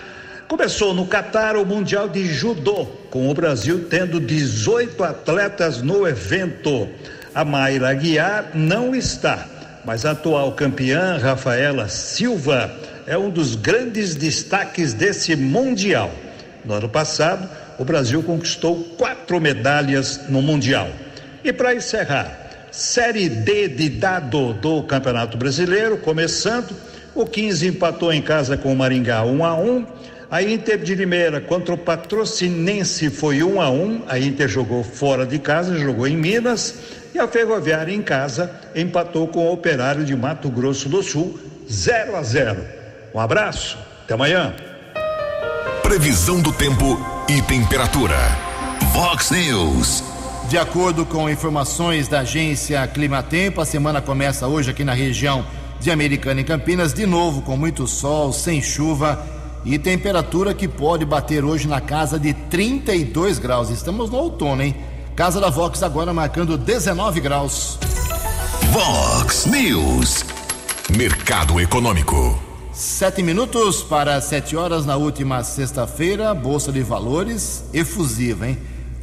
Começou 0.48 0.94
no 0.94 1.06
Catar 1.06 1.56
o 1.58 1.66
Mundial 1.66 2.08
de 2.08 2.26
Judô, 2.26 2.86
com 3.12 3.30
o 3.30 3.34
Brasil 3.34 3.86
tendo 3.90 4.20
18 4.20 5.04
atletas 5.04 5.82
no 5.82 6.08
evento. 6.08 6.88
A 7.36 7.44
Mayra 7.44 7.94
Guiar 7.94 8.52
não 8.56 8.96
está, 8.96 9.46
mas 9.86 10.06
a 10.06 10.12
atual 10.12 10.54
campeã 10.54 11.18
Rafaela 11.18 11.88
Silva 11.90 12.74
é 13.06 13.18
um 13.18 13.30
dos 13.30 13.56
grandes 13.56 14.16
destaques 14.16 14.94
desse 14.94 15.36
Mundial. 15.36 16.12
No 16.64 16.74
ano 16.74 16.90
passado, 16.90 17.50
o 17.78 17.86
Brasil 17.86 18.24
conquistou 18.24 18.84
quatro 18.98 19.40
medalhas 19.40 20.22
no 20.30 20.42
Mundial. 20.42 20.90
E 21.44 21.54
para 21.54 21.74
encerrar, 21.74 22.50
Série 22.72 23.30
D 23.30 23.68
de 23.68 23.90
dado 23.90 24.54
do 24.54 24.84
Campeonato 24.84 25.38
Brasileiro, 25.38 25.98
começando, 25.98 26.76
o 27.16 27.26
15 27.26 27.68
empatou 27.68 28.14
em 28.14 28.22
casa 28.22 28.58
com 28.58 28.72
o 28.72 28.76
Maringá 28.76 29.24
1 29.24 29.46
a 29.46 29.56
1. 29.56 29.86
A 30.32 30.44
Inter 30.44 30.78
de 30.78 30.94
Limeira 30.94 31.42
contra 31.42 31.74
o 31.74 31.78
Patrocinense 31.78 33.10
foi 33.10 33.42
1 33.42 33.62
a 33.62 33.70
1. 33.72 34.04
A 34.08 34.20
Inter 34.20 34.48
jogou 34.48 34.84
fora 34.84 35.26
de 35.26 35.40
casa, 35.40 35.78
jogou 35.80 36.08
em 36.08 36.16
Minas. 36.16 36.76
E 37.14 37.18
a 37.18 37.28
Ferroviária 37.28 37.92
em 37.92 38.02
casa 38.02 38.52
empatou 38.76 39.28
com 39.28 39.48
o 39.48 39.52
Operário 39.52 40.06
de 40.06 40.16
Mato 40.16 40.50
Grosso 40.50 40.88
do 40.88 41.02
Sul 41.02 41.40
0 41.70 42.16
a 42.16 42.22
0. 42.22 42.64
Um 43.14 43.20
abraço, 43.20 43.78
até 44.04 44.14
amanhã. 44.14 44.54
Previsão 45.82 46.40
do 46.42 46.54
tempo 46.54 47.00
e 47.28 47.42
temperatura. 47.42 48.18
Vox 48.94 49.32
News. 49.32 50.19
De 50.50 50.58
acordo 50.58 51.06
com 51.06 51.30
informações 51.30 52.08
da 52.08 52.22
agência 52.22 52.88
Climatempo, 52.88 53.62
a 53.62 53.66
semana 53.66 54.02
começa 54.02 54.48
hoje 54.48 54.72
aqui 54.72 54.84
na 54.84 54.94
região 54.96 55.46
de 55.80 55.92
Americana 55.92 56.42
e 56.42 56.44
Campinas, 56.44 56.92
de 56.92 57.06
novo 57.06 57.44
com 57.44 57.56
muito 57.56 57.88
sol, 57.88 58.34
sem 58.34 58.60
chuva 58.60 59.24
e 59.64 59.78
temperatura 59.78 60.56
que 60.56 60.68
pode 60.68 61.06
bater 61.06 61.46
hoje 61.46 61.68
na 61.68 61.80
casa 61.80 62.20
de 62.20 62.34
32 62.34 63.38
graus. 63.38 63.70
Estamos 63.70 64.10
no 64.10 64.18
outono, 64.18 64.64
hein? 64.64 64.76
Casa 65.16 65.40
da 65.40 65.52
Vox 65.52 65.84
agora 65.84 66.12
marcando 66.12 66.58
19 66.58 67.20
graus. 67.20 67.78
Vox 68.72 69.46
News. 69.46 70.26
Mercado 70.98 71.60
Econômico. 71.60 72.42
Sete 72.74 73.22
minutos 73.22 73.84
para 73.84 74.20
sete 74.20 74.56
horas 74.56 74.84
na 74.84 74.96
última 74.96 75.44
sexta-feira, 75.44 76.34
Bolsa 76.34 76.72
de 76.72 76.82
Valores 76.82 77.66
efusiva, 77.72 78.48
hein? 78.48 78.58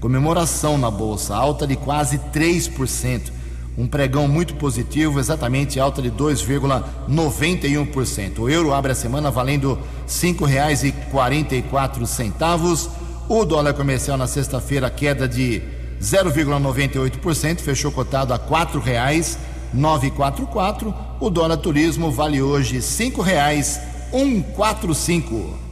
Comemoração 0.06 0.78
na 0.78 0.88
Bolsa, 0.88 1.34
alta 1.34 1.66
de 1.66 1.74
quase 1.74 2.20
3%. 2.32 3.32
Um 3.76 3.88
pregão 3.88 4.28
muito 4.28 4.54
positivo, 4.54 5.18
exatamente 5.18 5.80
alta 5.80 6.00
de 6.00 6.12
2,91%. 6.12 8.38
O 8.38 8.48
euro 8.48 8.72
abre 8.72 8.92
a 8.92 8.94
semana 8.94 9.32
valendo 9.32 9.74
R$ 9.74 9.80
5,44. 10.06 12.88
O 13.28 13.44
dólar 13.44 13.74
comercial 13.74 14.16
na 14.16 14.28
sexta-feira 14.28 14.88
queda 14.88 15.26
de 15.26 15.60
0,98%, 16.00 17.58
fechou 17.58 17.90
cotado 17.90 18.32
a 18.32 18.36
R$ 18.36 18.42
4,944. 18.46 20.94
O 21.18 21.28
dólar 21.28 21.56
turismo 21.56 22.12
vale 22.12 22.40
hoje 22.40 22.76
R$ 22.76 22.82
5,145. 22.82 25.65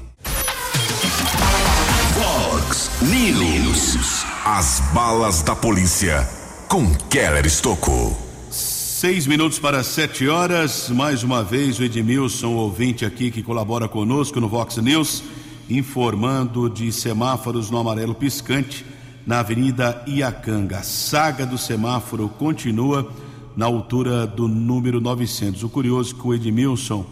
News. 3.05 4.25
As 4.47 4.81
balas 4.95 5.43
da 5.43 5.55
polícia 5.55 6.27
com 6.69 6.95
Keller 7.11 7.45
Estocou. 7.45 8.17
Seis 8.51 9.27
minutos 9.27 9.59
para 9.59 9.85
sete 9.85 10.27
horas. 10.27 10.89
Mais 10.89 11.23
uma 11.23 11.45
vez 11.45 11.79
o 11.79 11.85
Edmilson, 11.85 12.55
ouvinte 12.55 13.05
aqui 13.05 13.31
que 13.31 13.43
colabora 13.43 13.89
conosco 13.89 14.41
no 14.41 14.49
Vox 14.49 14.79
News, 14.79 15.23
informando 15.69 16.71
de 16.71 16.91
semáforos 16.91 17.71
no 17.71 17.77
amarelo 17.77 18.15
piscante 18.15 18.87
na 19.27 19.41
Avenida 19.41 20.03
Iacanga. 20.07 20.79
A 20.79 20.83
saga 20.83 21.45
do 21.45 21.59
semáforo 21.59 22.31
continua 22.31 23.13
na 23.55 23.67
altura 23.67 24.27
do 24.27 24.49
número 24.49 24.99
900. 24.99 25.63
O 25.63 25.69
curioso 25.69 26.17
é 26.17 26.23
que 26.23 26.27
o 26.27 26.33
Edmilson 26.33 27.05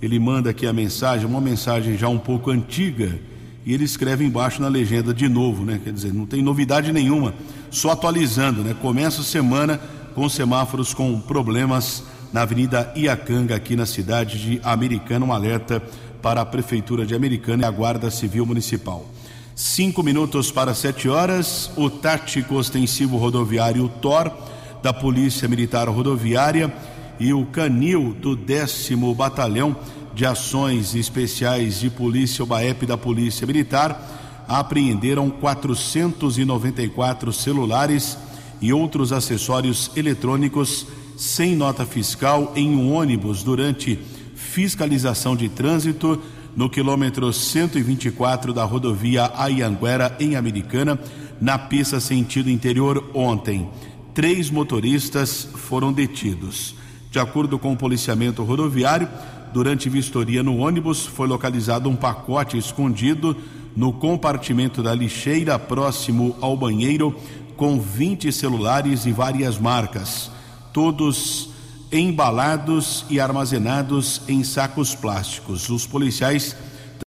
ele 0.00 0.18
manda 0.18 0.48
aqui 0.48 0.66
a 0.66 0.72
mensagem, 0.72 1.26
uma 1.26 1.40
mensagem 1.40 1.98
já 1.98 2.08
um 2.08 2.18
pouco 2.18 2.50
antiga 2.50 3.20
e 3.64 3.72
ele 3.72 3.84
escreve 3.84 4.24
embaixo 4.24 4.60
na 4.60 4.68
legenda 4.68 5.14
de 5.14 5.28
novo, 5.28 5.64
né? 5.64 5.80
Quer 5.82 5.92
dizer, 5.92 6.12
não 6.12 6.26
tem 6.26 6.42
novidade 6.42 6.92
nenhuma, 6.92 7.34
só 7.70 7.90
atualizando, 7.90 8.62
né? 8.62 8.74
Começa 8.80 9.22
a 9.22 9.24
semana 9.24 9.80
com 10.14 10.28
semáforos 10.28 10.92
com 10.92 11.18
problemas 11.20 12.04
na 12.32 12.42
Avenida 12.42 12.92
Iacanga, 12.94 13.56
aqui 13.56 13.74
na 13.76 13.86
cidade 13.86 14.38
de 14.38 14.60
Americana. 14.62 15.24
Um 15.24 15.32
alerta 15.32 15.82
para 16.20 16.40
a 16.40 16.46
Prefeitura 16.46 17.06
de 17.06 17.14
Americana 17.14 17.62
e 17.62 17.66
a 17.66 17.70
Guarda 17.70 18.10
Civil 18.10 18.44
Municipal. 18.44 19.06
Cinco 19.54 20.02
minutos 20.02 20.50
para 20.50 20.74
sete 20.74 21.08
horas, 21.08 21.70
o 21.76 21.88
tático 21.88 22.56
ostensivo 22.56 23.16
rodoviário 23.16 23.88
TOR 24.02 24.32
da 24.82 24.92
Polícia 24.92 25.48
Militar 25.48 25.88
Rodoviária 25.88 26.74
e 27.20 27.32
o 27.32 27.46
canil 27.46 28.12
do 28.14 28.34
décimo 28.34 29.14
Batalhão 29.14 29.76
de 30.14 30.24
Ações 30.24 30.94
Especiais 30.94 31.80
de 31.80 31.90
Polícia, 31.90 32.44
o 32.44 32.46
BAEP 32.46 32.86
da 32.86 32.96
Polícia 32.96 33.46
Militar, 33.46 34.44
apreenderam 34.46 35.28
494 35.28 37.32
celulares 37.32 38.16
e 38.60 38.72
outros 38.72 39.12
acessórios 39.12 39.90
eletrônicos 39.96 40.86
sem 41.16 41.56
nota 41.56 41.84
fiscal 41.84 42.52
em 42.54 42.76
um 42.76 42.94
ônibus 42.94 43.42
durante 43.42 43.98
fiscalização 44.34 45.34
de 45.34 45.48
trânsito 45.48 46.22
no 46.54 46.70
quilômetro 46.70 47.32
124 47.32 48.52
da 48.52 48.62
rodovia 48.64 49.32
Ayanguera, 49.34 50.16
em 50.20 50.36
Americana, 50.36 51.00
na 51.40 51.58
pista 51.58 51.98
sentido 51.98 52.48
interior 52.48 53.10
ontem. 53.12 53.68
Três 54.12 54.50
motoristas 54.50 55.48
foram 55.54 55.92
detidos. 55.92 56.76
De 57.10 57.18
acordo 57.18 57.58
com 57.58 57.72
o 57.72 57.76
policiamento 57.76 58.44
rodoviário, 58.44 59.08
durante 59.54 59.88
vistoria 59.88 60.42
no 60.42 60.56
ônibus, 60.58 61.06
foi 61.06 61.28
localizado 61.28 61.88
um 61.88 61.94
pacote 61.94 62.58
escondido 62.58 63.36
no 63.76 63.92
compartimento 63.92 64.82
da 64.82 64.92
lixeira 64.92 65.56
próximo 65.60 66.36
ao 66.40 66.56
banheiro 66.56 67.14
com 67.56 67.80
20 67.80 68.32
celulares 68.32 69.06
e 69.06 69.12
várias 69.12 69.56
marcas, 69.56 70.28
todos 70.72 71.50
embalados 71.92 73.06
e 73.08 73.20
armazenados 73.20 74.22
em 74.26 74.42
sacos 74.42 74.92
plásticos. 74.92 75.70
Os 75.70 75.86
policiais 75.86 76.56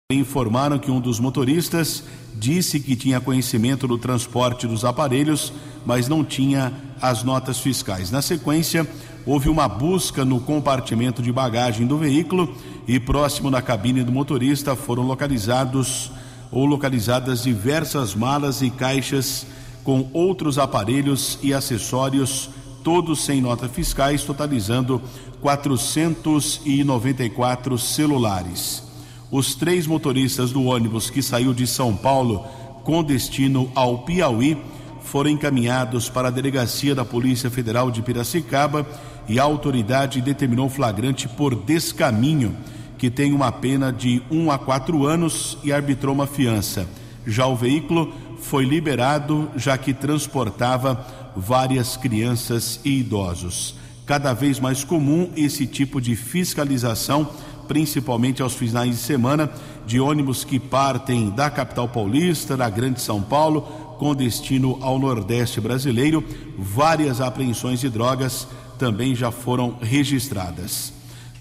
também 0.08 0.22
informaram 0.22 0.78
que 0.78 0.92
um 0.92 1.02
dos 1.02 1.20
motoristas 1.20 2.04
disse 2.36 2.80
que 2.80 2.96
tinha 2.96 3.20
conhecimento 3.20 3.88
do 3.88 3.98
transporte 3.98 4.68
dos 4.68 4.86
aparelhos, 4.86 5.52
mas 5.84 6.08
não 6.08 6.24
tinha 6.24 6.72
as 7.02 7.24
notas 7.24 7.60
fiscais. 7.60 8.12
Na 8.12 8.22
sequência, 8.22 8.88
houve 9.26 9.50
uma 9.50 9.68
busca 9.68 10.24
no 10.24 10.40
compartimento 10.40 11.22
de 11.22 11.32
bagagem 11.32 11.88
do 11.88 11.98
veículo 11.98 12.54
e 12.88 13.00
próximo 13.00 13.50
da 13.50 13.60
cabine 13.62 14.04
do 14.04 14.12
motorista 14.12 14.76
foram 14.76 15.04
localizados 15.04 16.12
ou 16.52 16.66
localizadas 16.66 17.44
diversas 17.44 18.14
malas 18.14 18.62
e 18.62 18.70
caixas 18.70 19.48
com 19.84 20.10
outros 20.14 20.58
aparelhos 20.58 21.38
e 21.44 21.54
acessórios, 21.54 22.50
todos 22.84 23.24
sem 23.24 23.40
nota 23.42 23.70
fiscais, 23.70 24.24
totalizando 24.24 25.00
494 25.42 27.78
celulares. 27.78 28.84
Os 29.32 29.56
três 29.56 29.88
motoristas 29.88 30.52
do 30.52 30.66
ônibus 30.66 31.10
que 31.10 31.22
saiu 31.22 31.54
de 31.54 31.66
São 31.68 31.96
Paulo 31.96 32.46
com 32.84 33.02
destino 33.04 33.72
ao 33.76 34.00
Piauí 34.00 34.58
foram 35.02 35.30
encaminhados 35.30 36.10
para 36.10 36.30
a 36.30 36.32
delegacia 36.32 36.96
da 36.96 37.06
Polícia 37.06 37.50
Federal 37.50 37.92
de 37.92 38.02
Piracicaba 38.02 38.86
e 39.28 39.40
a 39.40 39.44
autoridade 39.44 40.22
determinou 40.22 40.70
flagrante 40.70 41.28
por 41.28 41.56
descaminho, 41.56 42.56
que 42.98 43.10
tem 43.10 43.34
uma 43.34 43.52
pena 43.52 43.92
de 43.92 44.22
um 44.32 44.52
a 44.52 44.58
quatro 44.58 45.06
anos 45.06 45.58
e 45.64 45.74
arbitrou 45.74 46.14
uma 46.14 46.28
fiança. 46.28 46.88
Já 47.26 47.46
o 47.48 47.56
veículo 47.56 48.14
foi 48.40 48.64
liberado, 48.64 49.50
já 49.56 49.78
que 49.78 49.94
transportava 49.94 51.06
várias 51.36 51.98
crianças 51.98 52.80
e 52.86 53.00
idosos. 53.00 53.76
Cada 54.06 54.34
vez 54.34 54.60
mais 54.60 54.84
comum 54.84 55.32
esse 55.36 55.66
tipo 55.66 56.00
de 56.00 56.16
fiscalização, 56.16 57.28
principalmente 57.68 58.42
aos 58.42 58.54
finais 58.54 58.92
de 58.92 58.98
semana, 58.98 59.50
de 59.86 60.00
ônibus 60.00 60.44
que 60.44 60.60
partem 60.60 61.32
da 61.32 61.50
capital 61.50 61.88
paulista, 61.88 62.56
da 62.56 62.70
Grande 62.70 63.02
São 63.02 63.22
Paulo, 63.22 63.62
com 63.98 64.14
destino 64.14 64.78
ao 64.82 65.00
Nordeste 65.00 65.60
brasileiro. 65.60 66.24
Várias 66.58 67.20
apreensões 67.20 67.80
de 67.80 67.90
drogas 67.90 68.48
também 68.78 69.16
já 69.16 69.32
foram 69.32 69.78
registradas. 69.82 70.94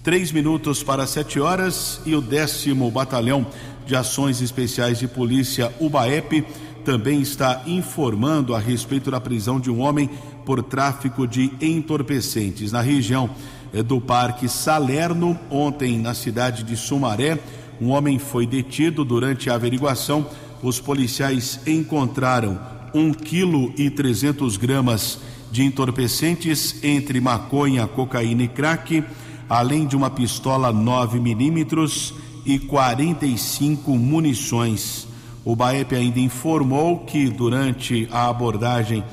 Três 0.03 0.31
minutos 0.31 0.83
para 0.83 1.07
sete 1.07 1.39
horas 1.39 1.99
e 2.05 2.13
o 2.13 2.21
décimo 2.21 2.91
batalhão 2.91 3.45
de 3.85 3.95
ações 3.95 4.41
especiais 4.41 4.99
de 4.99 5.07
polícia 5.07 5.73
UBAEP 5.79 6.45
também 6.83 7.21
está 7.21 7.63
informando 7.65 8.53
a 8.53 8.59
respeito 8.59 9.09
da 9.09 9.19
prisão 9.19 9.59
de 9.59 9.71
um 9.71 9.81
homem 9.81 10.09
por 10.45 10.61
tráfico 10.61 11.27
de 11.27 11.51
entorpecentes 11.59 12.71
na 12.71 12.81
região 12.81 13.29
eh, 13.73 13.81
do 13.81 13.99
Parque 13.99 14.47
Salerno. 14.47 15.37
Ontem, 15.49 15.97
na 15.97 16.13
cidade 16.13 16.63
de 16.63 16.77
Sumaré, 16.77 17.39
um 17.81 17.89
homem 17.89 18.19
foi 18.19 18.45
detido 18.45 19.03
durante 19.03 19.49
a 19.49 19.55
averiguação. 19.55 20.27
Os 20.61 20.79
policiais 20.79 21.59
encontraram 21.65 22.59
um 22.93 23.11
quilo 23.11 23.73
e 23.75 23.89
trezentos 23.89 24.55
gramas 24.55 25.19
de 25.51 25.63
entorpecentes 25.63 26.83
entre 26.83 27.19
maconha, 27.21 27.87
cocaína 27.87 28.43
e 28.43 28.47
crack, 28.47 29.03
além 29.47 29.85
de 29.85 29.95
uma 29.95 30.09
pistola 30.09 30.71
9 30.71 31.19
milímetros 31.19 32.13
e 32.45 32.59
45 32.59 33.97
munições. 33.97 35.07
O 35.43 35.55
BAEP 35.55 35.95
ainda 35.95 36.19
informou 36.19 36.99
que 36.99 37.29
durante 37.29 38.07
a 38.11 38.27
abordagem 38.29 39.03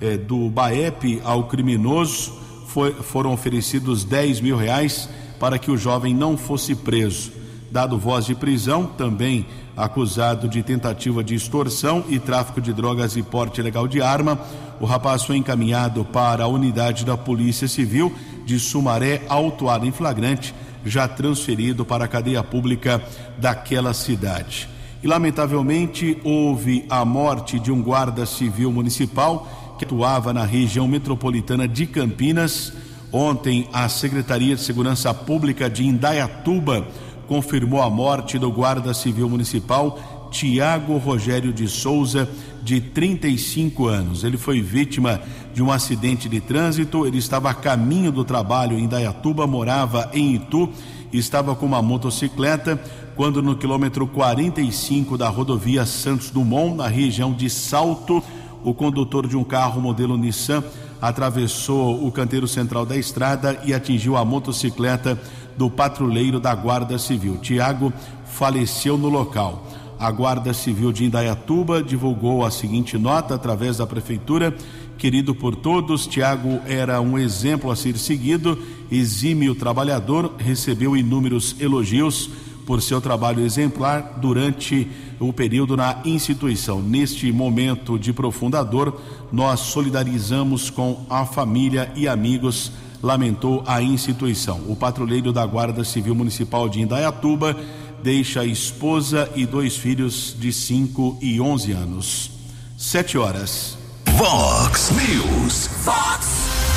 eh, 0.00 0.16
do 0.16 0.48
BAEP 0.50 1.20
ao 1.24 1.44
criminoso 1.44 2.32
foi, 2.66 2.92
foram 2.92 3.32
oferecidos 3.32 4.04
10 4.04 4.40
mil 4.40 4.56
reais 4.56 5.08
para 5.40 5.58
que 5.58 5.70
o 5.70 5.76
jovem 5.76 6.14
não 6.14 6.36
fosse 6.36 6.74
preso. 6.74 7.37
Dado 7.70 7.98
voz 7.98 8.24
de 8.24 8.34
prisão, 8.34 8.86
também 8.86 9.46
acusado 9.76 10.48
de 10.48 10.62
tentativa 10.62 11.22
de 11.22 11.34
extorsão 11.34 12.02
e 12.08 12.18
tráfico 12.18 12.60
de 12.60 12.72
drogas 12.72 13.16
e 13.16 13.22
porte 13.22 13.60
ilegal 13.60 13.86
de 13.86 14.00
arma, 14.00 14.40
o 14.80 14.86
rapaz 14.86 15.22
foi 15.22 15.36
encaminhado 15.36 16.04
para 16.04 16.44
a 16.44 16.48
unidade 16.48 17.04
da 17.04 17.16
Polícia 17.16 17.68
Civil 17.68 18.12
de 18.46 18.58
Sumaré, 18.58 19.22
autuado 19.28 19.86
em 19.86 19.92
flagrante, 19.92 20.54
já 20.84 21.06
transferido 21.06 21.84
para 21.84 22.06
a 22.06 22.08
cadeia 22.08 22.42
pública 22.42 23.02
daquela 23.38 23.92
cidade. 23.92 24.68
E, 25.02 25.06
lamentavelmente, 25.06 26.18
houve 26.24 26.86
a 26.88 27.04
morte 27.04 27.58
de 27.58 27.70
um 27.70 27.82
guarda 27.82 28.24
civil 28.24 28.72
municipal 28.72 29.46
que 29.78 29.84
atuava 29.84 30.32
na 30.32 30.44
região 30.44 30.88
metropolitana 30.88 31.68
de 31.68 31.86
Campinas. 31.86 32.72
Ontem, 33.12 33.68
a 33.72 33.88
Secretaria 33.88 34.56
de 34.56 34.62
Segurança 34.62 35.14
Pública 35.14 35.70
de 35.70 35.86
Indaiatuba 35.86 36.86
confirmou 37.28 37.82
a 37.82 37.90
morte 37.90 38.38
do 38.38 38.50
guarda 38.50 38.94
civil 38.94 39.28
municipal 39.28 40.28
Tiago 40.30 40.96
Rogério 40.96 41.52
de 41.52 41.68
Souza, 41.68 42.28
de 42.62 42.80
35 42.80 43.86
anos. 43.86 44.24
Ele 44.24 44.36
foi 44.36 44.60
vítima 44.60 45.20
de 45.54 45.62
um 45.62 45.70
acidente 45.70 46.28
de 46.28 46.40
trânsito. 46.40 47.06
Ele 47.06 47.18
estava 47.18 47.50
a 47.50 47.54
caminho 47.54 48.10
do 48.10 48.24
trabalho 48.24 48.78
em 48.78 48.88
Dayatuba, 48.88 49.46
morava 49.46 50.10
em 50.12 50.34
Itu, 50.34 50.70
estava 51.12 51.54
com 51.54 51.66
uma 51.66 51.82
motocicleta 51.82 52.80
quando 53.14 53.42
no 53.42 53.56
quilômetro 53.56 54.06
45 54.06 55.18
da 55.18 55.28
rodovia 55.28 55.84
Santos 55.84 56.30
Dumont, 56.30 56.76
na 56.76 56.86
região 56.86 57.32
de 57.32 57.50
Salto, 57.50 58.22
o 58.62 58.72
condutor 58.72 59.26
de 59.26 59.36
um 59.36 59.44
carro 59.44 59.80
modelo 59.80 60.16
Nissan 60.16 60.62
atravessou 61.00 62.06
o 62.06 62.12
canteiro 62.12 62.46
central 62.46 62.84
da 62.84 62.96
estrada 62.96 63.60
e 63.64 63.72
atingiu 63.72 64.16
a 64.16 64.24
motocicleta 64.24 65.18
do 65.58 65.68
patrulheiro 65.68 66.40
da 66.40 66.54
Guarda 66.54 66.96
Civil. 66.98 67.36
Tiago 67.38 67.92
faleceu 68.24 68.96
no 68.96 69.08
local. 69.08 69.66
A 69.98 70.10
Guarda 70.12 70.54
Civil 70.54 70.92
de 70.92 71.04
Indaiatuba 71.04 71.82
divulgou 71.82 72.46
a 72.46 72.50
seguinte 72.52 72.96
nota 72.96 73.34
através 73.34 73.78
da 73.78 73.86
prefeitura: 73.86 74.56
Querido 74.96 75.34
por 75.34 75.56
todos, 75.56 76.06
Tiago 76.06 76.60
era 76.66 77.00
um 77.00 77.18
exemplo 77.18 77.70
a 77.70 77.76
ser 77.76 77.98
seguido, 77.98 78.56
exímio 78.90 79.56
trabalhador, 79.56 80.32
recebeu 80.38 80.96
inúmeros 80.96 81.56
elogios 81.58 82.30
por 82.64 82.82
seu 82.82 83.00
trabalho 83.00 83.42
exemplar 83.44 84.18
durante 84.20 84.86
o 85.18 85.32
período 85.32 85.76
na 85.76 86.02
instituição. 86.04 86.80
Neste 86.82 87.32
momento 87.32 87.98
de 87.98 88.12
profunda 88.12 88.62
dor, 88.62 89.00
nós 89.32 89.60
solidarizamos 89.60 90.68
com 90.68 91.06
a 91.08 91.24
família 91.24 91.90
e 91.96 92.06
amigos, 92.06 92.70
lamentou 93.02 93.62
a 93.66 93.82
instituição. 93.82 94.60
O 94.68 94.76
patrulheiro 94.76 95.32
da 95.32 95.44
Guarda 95.46 95.84
Civil 95.84 96.14
Municipal 96.14 96.68
de 96.68 96.80
Indaiatuba 96.80 97.56
deixa 98.02 98.40
a 98.40 98.44
esposa 98.44 99.28
e 99.34 99.46
dois 99.46 99.76
filhos 99.76 100.34
de 100.38 100.52
5 100.52 101.18
e 101.20 101.40
11 101.40 101.72
anos. 101.72 102.30
Sete 102.76 103.18
horas. 103.18 103.76
Vox 104.06 104.90
News. 104.90 105.68
Vox 105.84 106.28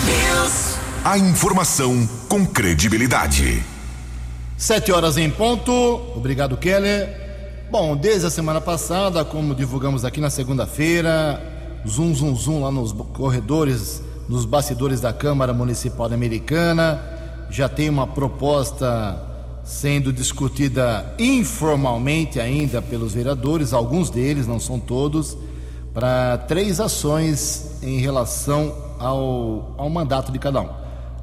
News. 0.05 0.77
A 1.03 1.17
informação 1.17 2.07
com 2.27 2.45
credibilidade. 2.45 3.63
Sete 4.57 4.91
horas 4.91 5.17
em 5.17 5.29
ponto. 5.29 5.71
Obrigado, 6.15 6.57
Keller. 6.57 7.21
Bom, 7.71 7.95
desde 7.95 8.27
a 8.27 8.29
semana 8.29 8.59
passada, 8.59 9.23
como 9.23 9.55
divulgamos 9.55 10.03
aqui 10.03 10.19
na 10.19 10.29
segunda-feira, 10.29 11.41
zum, 11.85 12.13
zum, 12.13 12.35
zum 12.35 12.61
lá 12.61 12.71
nos 12.71 12.91
corredores, 12.91 14.03
nos 14.31 14.45
bastidores 14.45 15.01
da 15.01 15.11
Câmara 15.11 15.53
Municipal 15.53 16.05
Americana, 16.05 17.03
já 17.49 17.67
tem 17.67 17.89
uma 17.89 18.07
proposta 18.07 19.21
sendo 19.61 20.13
discutida 20.13 21.13
informalmente 21.19 22.39
ainda 22.39 22.81
pelos 22.81 23.13
vereadores, 23.13 23.73
alguns 23.73 24.09
deles, 24.09 24.47
não 24.47 24.57
são 24.57 24.79
todos, 24.79 25.37
para 25.93 26.37
três 26.37 26.79
ações 26.79 27.77
em 27.83 27.97
relação 27.97 28.73
ao, 28.97 29.75
ao 29.77 29.89
mandato 29.89 30.31
de 30.31 30.39
cada 30.39 30.61
um. 30.61 30.69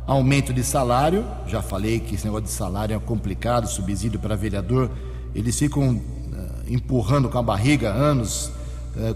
Aumento 0.07 0.53
de 0.53 0.62
salário, 0.62 1.25
já 1.47 1.62
falei 1.62 2.01
que 2.01 2.14
esse 2.14 2.27
negócio 2.27 2.44
de 2.44 2.53
salário 2.53 2.94
é 2.94 2.99
complicado, 2.99 3.66
subsídio 3.68 4.21
para 4.21 4.37
vereador, 4.37 4.90
eles 5.35 5.59
ficam 5.59 5.92
uh, 5.92 6.01
empurrando 6.68 7.31
com 7.31 7.38
a 7.38 7.42
barriga 7.42 7.90
anos, 7.90 8.53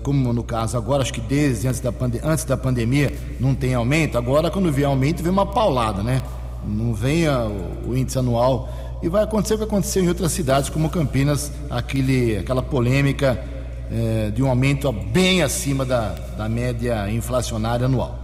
como 0.03 0.33
no 0.33 0.45
caso 0.45 0.77
agora, 0.77 1.03
acho 1.03 1.13
que 1.13 1.21
desde 1.21 1.67
antes 1.67 1.81
da, 1.81 1.93
antes 2.23 2.45
da 2.45 2.57
pandemia 2.57 3.13
não 3.41 3.55
tem 3.55 3.75
aumento, 3.75 4.17
agora 4.17 4.51
quando 4.51 4.71
vier 4.71 4.87
aumento 4.87 5.23
vem 5.23 5.33
uma 5.33 5.47
paulada, 5.47 6.03
né? 6.03 6.23
Não 6.65 6.95
vem 6.95 7.29
o, 7.29 7.89
o 7.89 7.97
índice 7.97 8.19
anual 8.19 8.69
e 9.03 9.09
vai 9.09 9.25
acontecer 9.25 9.55
o 9.55 9.59
que 9.59 9.65
aconteceu 9.65 10.05
em 10.05 10.09
outras 10.09 10.31
cidades, 10.31 10.71
como 10.71 10.89
Campinas, 10.89 11.51
aquele, 11.69 12.37
aquela 12.37 12.63
polêmica 12.63 13.43
é, 13.91 14.31
de 14.31 14.43
um 14.43 14.49
aumento 14.49 14.93
bem 14.93 15.43
acima 15.43 15.85
da, 15.85 16.15
da 16.37 16.49
média 16.49 17.11
inflacionária 17.11 17.87
anual. 17.87 18.21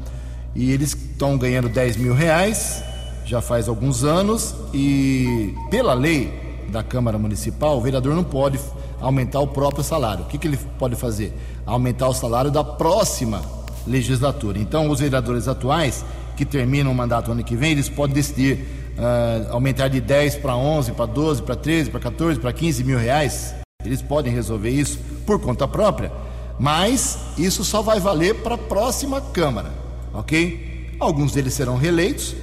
E 0.55 0.71
eles 0.71 0.95
estão 0.95 1.37
ganhando 1.37 1.69
10 1.69 1.97
mil 1.97 2.15
reais, 2.15 2.83
já 3.25 3.41
faz 3.41 3.69
alguns 3.69 4.05
anos, 4.05 4.55
e 4.73 5.53
pela 5.69 5.95
lei 5.95 6.33
da 6.71 6.83
Câmara 6.83 7.19
Municipal, 7.19 7.77
o 7.77 7.81
vereador 7.81 8.15
não 8.15 8.25
pode 8.25 8.59
aumentar 9.01 9.41
o 9.41 9.47
próprio 9.47 9.85
salário. 9.85 10.25
O 10.25 10.27
que, 10.27 10.39
que 10.39 10.49
ele 10.49 10.59
pode 10.79 10.97
fazer? 10.97 11.33
Aumentar 11.67 12.09
o 12.09 12.15
salário 12.15 12.51
da 12.51 12.65
próxima 12.65 13.43
legislatura. 13.87 14.59
Então, 14.59 14.91
os 14.91 15.01
vereadores 15.01 15.49
atuais, 15.49 16.05
que 16.37 16.45
terminam 16.45 16.93
o 16.93 16.95
mandato 16.95 17.33
ano 17.33 17.43
que 17.43 17.57
vem, 17.57 17.73
eles 17.73 17.89
podem 17.89 18.15
decidir 18.15 18.65
uh, 18.99 19.53
aumentar 19.53 19.89
de 19.89 20.01
10 20.01 20.37
para 20.37 20.57
11, 20.57 20.93
para 20.93 21.07
12, 21.07 21.43
para 21.43 21.57
13, 21.57 21.91
para 21.91 22.01
14, 22.01 22.41
para 22.41 22.53
15 22.53 22.85
mil 22.85 22.99
reais. 22.99 23.55
Eles 23.85 24.03
podem 24.03 24.33
resolver 24.33 24.71
isso 24.71 24.99
por 25.25 25.41
conta 25.41 25.67
própria, 25.69 26.13
mas 26.59 27.19
isso 27.39 27.65
só 27.65 27.81
vai 27.81 28.01
valer 28.01 28.35
para 28.37 28.57
a 28.57 28.59
próxima 28.59 29.21
Câmara, 29.21 29.71
ok? 30.13 30.97
Alguns 30.99 31.33
deles 31.33 31.55
serão 31.55 31.77
reeleitos, 31.77 32.35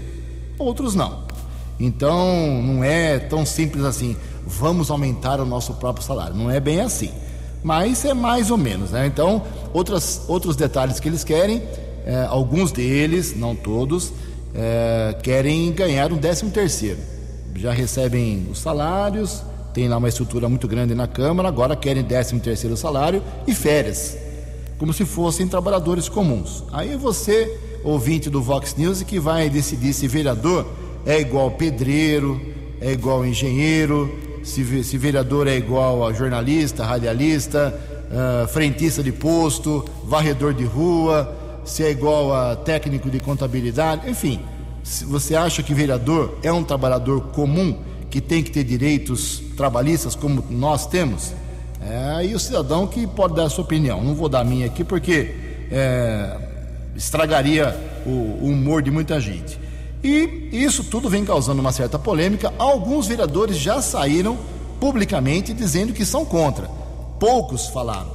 outros 0.58 0.96
não. 0.96 1.26
Então 1.78 2.62
não 2.64 2.84
é 2.84 3.20
tão 3.20 3.46
simples 3.46 3.84
assim, 3.84 4.16
vamos 4.46 4.92
aumentar 4.92 5.40
o 5.40 5.46
nosso 5.46 5.74
próprio 5.74 6.06
salário. 6.06 6.36
Não 6.36 6.50
é 6.52 6.60
bem 6.60 6.82
assim, 6.82 7.12
mas 7.64 8.06
é 8.06 8.14
mais 8.14 8.52
ou 8.52 8.58
menos, 8.58 8.92
né? 8.92 9.08
Então, 9.08 9.42
outras, 9.74 10.24
outros 10.28 10.56
detalhes 10.56 11.00
que 11.00 11.10
eles 11.10 11.24
querem, 11.24 11.64
é, 12.06 12.26
alguns 12.30 12.72
deles, 12.72 13.36
não 13.36 13.56
todos, 13.56 14.14
é, 14.54 15.16
querem 15.24 15.72
ganhar 15.72 16.12
um 16.14 16.18
décimo 16.18 16.52
terceiro. 16.52 17.00
Já 17.56 17.72
recebem 17.72 18.48
os 18.52 18.60
salários, 18.60 19.42
tem 19.74 19.88
lá 19.88 19.98
uma 19.98 20.10
estrutura 20.10 20.48
muito 20.48 20.68
grande 20.68 20.94
na 20.94 21.08
Câmara, 21.08 21.48
agora 21.48 21.76
querem 21.76 22.04
décimo 22.04 22.40
terceiro 22.40 22.78
salário 22.78 23.22
e 23.48 23.54
férias, 23.54 24.18
como 24.78 24.94
se 24.94 25.04
fossem 25.06 25.48
trabalhadores 25.48 26.08
comuns. 26.08 26.64
Aí 26.72 26.96
você, 26.96 27.58
ouvinte 27.84 28.30
do 28.30 28.42
Vox 28.42 28.76
News, 28.76 29.04
que 29.04 29.20
vai 29.20 29.50
decidir 29.50 29.94
se 29.94 30.08
vereador 30.08 30.66
é 31.06 31.20
igual 31.20 31.52
pedreiro, 31.52 32.42
é 32.82 32.92
igual 32.92 33.26
engenheiro, 33.26 34.25
se, 34.46 34.84
se 34.84 34.98
vereador 34.98 35.48
é 35.48 35.58
igual 35.58 36.08
a 36.08 36.14
jornalista, 36.14 36.86
radialista, 36.86 37.74
uh, 38.12 38.48
frentista 38.48 39.02
de 39.02 39.12
posto, 39.12 39.84
varredor 40.04 40.54
de 40.54 40.64
rua, 40.64 41.36
se 41.66 41.84
é 41.84 41.90
igual 41.90 42.34
a 42.34 42.56
técnico 42.56 43.10
de 43.10 43.20
contabilidade, 43.20 44.10
enfim. 44.10 44.40
Se 44.84 45.04
você 45.04 45.36
acha 45.36 45.64
que 45.64 45.74
vereador 45.74 46.38
é 46.44 46.54
um 46.54 46.64
trabalhador 46.64 47.20
comum 47.32 47.80
que 48.10 48.22
tem 48.22 48.44
que 48.44 48.52
ter 48.52 48.64
direitos 48.64 49.42
trabalhistas 49.58 50.14
como 50.14 50.46
nós 50.50 50.86
temos, 50.86 51.34
é 51.82 52.16
aí 52.16 52.36
o 52.36 52.40
cidadão 52.40 52.86
que 52.86 53.08
pode 53.08 53.36
dar 53.36 53.46
a 53.46 53.50
sua 53.50 53.64
opinião. 53.64 54.04
Não 54.04 54.14
vou 54.14 54.30
dar 54.30 54.42
a 54.42 54.44
minha 54.44 54.68
aqui 54.68 54.84
porque 54.84 55.36
é, 55.72 56.38
estragaria 56.96 57.76
o, 58.06 58.10
o 58.10 58.50
humor 58.50 58.84
de 58.84 58.92
muita 58.92 59.20
gente. 59.20 59.65
E 60.06 60.50
isso 60.52 60.84
tudo 60.84 61.10
vem 61.10 61.26
causando 61.26 61.60
uma 61.60 61.72
certa 61.72 61.98
polêmica. 61.98 62.54
Alguns 62.60 63.08
vereadores 63.08 63.58
já 63.58 63.82
saíram 63.82 64.38
publicamente 64.80 65.52
dizendo 65.52 65.94
que 65.94 66.06
são 66.06 66.24
contra. 66.24 66.70
Poucos 67.20 67.66
falaram. 67.70 68.12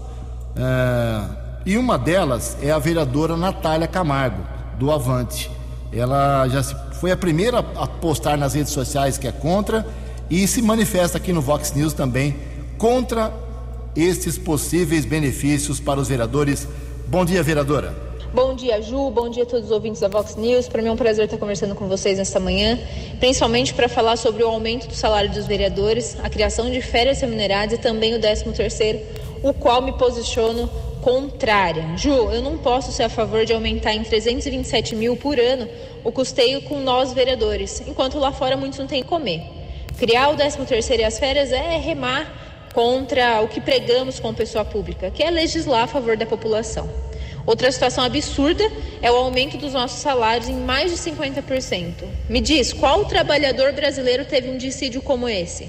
É, 0.54 1.24
e 1.66 1.76
uma 1.76 1.98
delas 1.98 2.56
é 2.62 2.70
a 2.70 2.78
vereadora 2.78 3.36
Natália 3.36 3.88
Camargo, 3.88 4.40
do 4.78 4.92
Avante. 4.92 5.50
Ela 5.92 6.46
já 6.46 6.62
foi 6.62 7.10
a 7.10 7.16
primeira 7.16 7.58
a 7.58 7.88
postar 7.88 8.38
nas 8.38 8.54
redes 8.54 8.72
sociais 8.72 9.18
que 9.18 9.26
é 9.26 9.32
contra 9.32 9.84
e 10.30 10.46
se 10.46 10.62
manifesta 10.62 11.18
aqui 11.18 11.32
no 11.32 11.40
Vox 11.40 11.72
News 11.72 11.92
também 11.92 12.36
contra 12.78 13.32
estes 13.96 14.38
possíveis 14.38 15.04
benefícios 15.04 15.80
para 15.80 15.98
os 15.98 16.06
vereadores. 16.06 16.68
Bom 17.08 17.24
dia, 17.24 17.42
vereadora. 17.42 18.09
Bom 18.32 18.54
dia, 18.54 18.80
Ju. 18.80 19.10
Bom 19.10 19.28
dia 19.28 19.42
a 19.42 19.46
todos 19.46 19.66
os 19.66 19.72
ouvintes 19.72 20.00
da 20.00 20.06
Vox 20.06 20.36
News. 20.36 20.68
Para 20.68 20.80
mim 20.80 20.88
é 20.88 20.92
um 20.92 20.96
prazer 20.96 21.24
estar 21.24 21.36
conversando 21.36 21.74
com 21.74 21.88
vocês 21.88 22.16
nesta 22.16 22.38
manhã, 22.38 22.78
principalmente 23.18 23.74
para 23.74 23.88
falar 23.88 24.16
sobre 24.16 24.44
o 24.44 24.46
aumento 24.46 24.86
do 24.86 24.94
salário 24.94 25.28
dos 25.28 25.48
vereadores, 25.48 26.16
a 26.22 26.30
criação 26.30 26.70
de 26.70 26.80
férias 26.80 27.20
remuneradas 27.20 27.76
e 27.76 27.82
também 27.82 28.14
o 28.14 28.20
13 28.20 28.44
terceiro, 28.52 29.00
o 29.42 29.52
qual 29.52 29.82
me 29.82 29.92
posiciono 29.94 30.70
contrária. 31.02 31.96
Ju, 31.96 32.30
eu 32.30 32.40
não 32.40 32.56
posso 32.56 32.92
ser 32.92 33.02
a 33.02 33.08
favor 33.08 33.44
de 33.44 33.52
aumentar 33.52 33.94
em 33.94 34.04
327 34.04 34.94
mil 34.94 35.16
por 35.16 35.36
ano 35.40 35.68
o 36.04 36.12
custeio 36.12 36.62
com 36.62 36.78
nós 36.78 37.12
vereadores, 37.12 37.82
enquanto 37.84 38.16
lá 38.16 38.30
fora 38.30 38.56
muitos 38.56 38.78
não 38.78 38.86
têm 38.86 39.02
que 39.02 39.08
comer. 39.08 39.42
Criar 39.98 40.28
o 40.28 40.36
13 40.36 40.58
terceiro 40.66 41.02
e 41.02 41.04
as 41.04 41.18
férias 41.18 41.50
é 41.50 41.76
remar 41.78 42.32
contra 42.72 43.40
o 43.40 43.48
que 43.48 43.60
pregamos 43.60 44.20
como 44.20 44.34
pessoa 44.34 44.64
pública, 44.64 45.10
que 45.10 45.20
é 45.20 45.30
legislar 45.30 45.82
a 45.82 45.86
favor 45.88 46.16
da 46.16 46.26
população. 46.26 47.09
Outra 47.46 47.70
situação 47.72 48.04
absurda 48.04 48.70
é 49.00 49.10
o 49.10 49.16
aumento 49.16 49.56
dos 49.56 49.72
nossos 49.72 50.00
salários 50.00 50.48
em 50.48 50.54
mais 50.54 50.90
de 50.90 50.98
50%. 50.98 52.04
Me 52.28 52.40
diz, 52.40 52.72
qual 52.72 53.04
trabalhador 53.06 53.72
brasileiro 53.72 54.24
teve 54.24 54.50
um 54.50 54.58
dissídio 54.58 55.00
como 55.00 55.28
esse? 55.28 55.68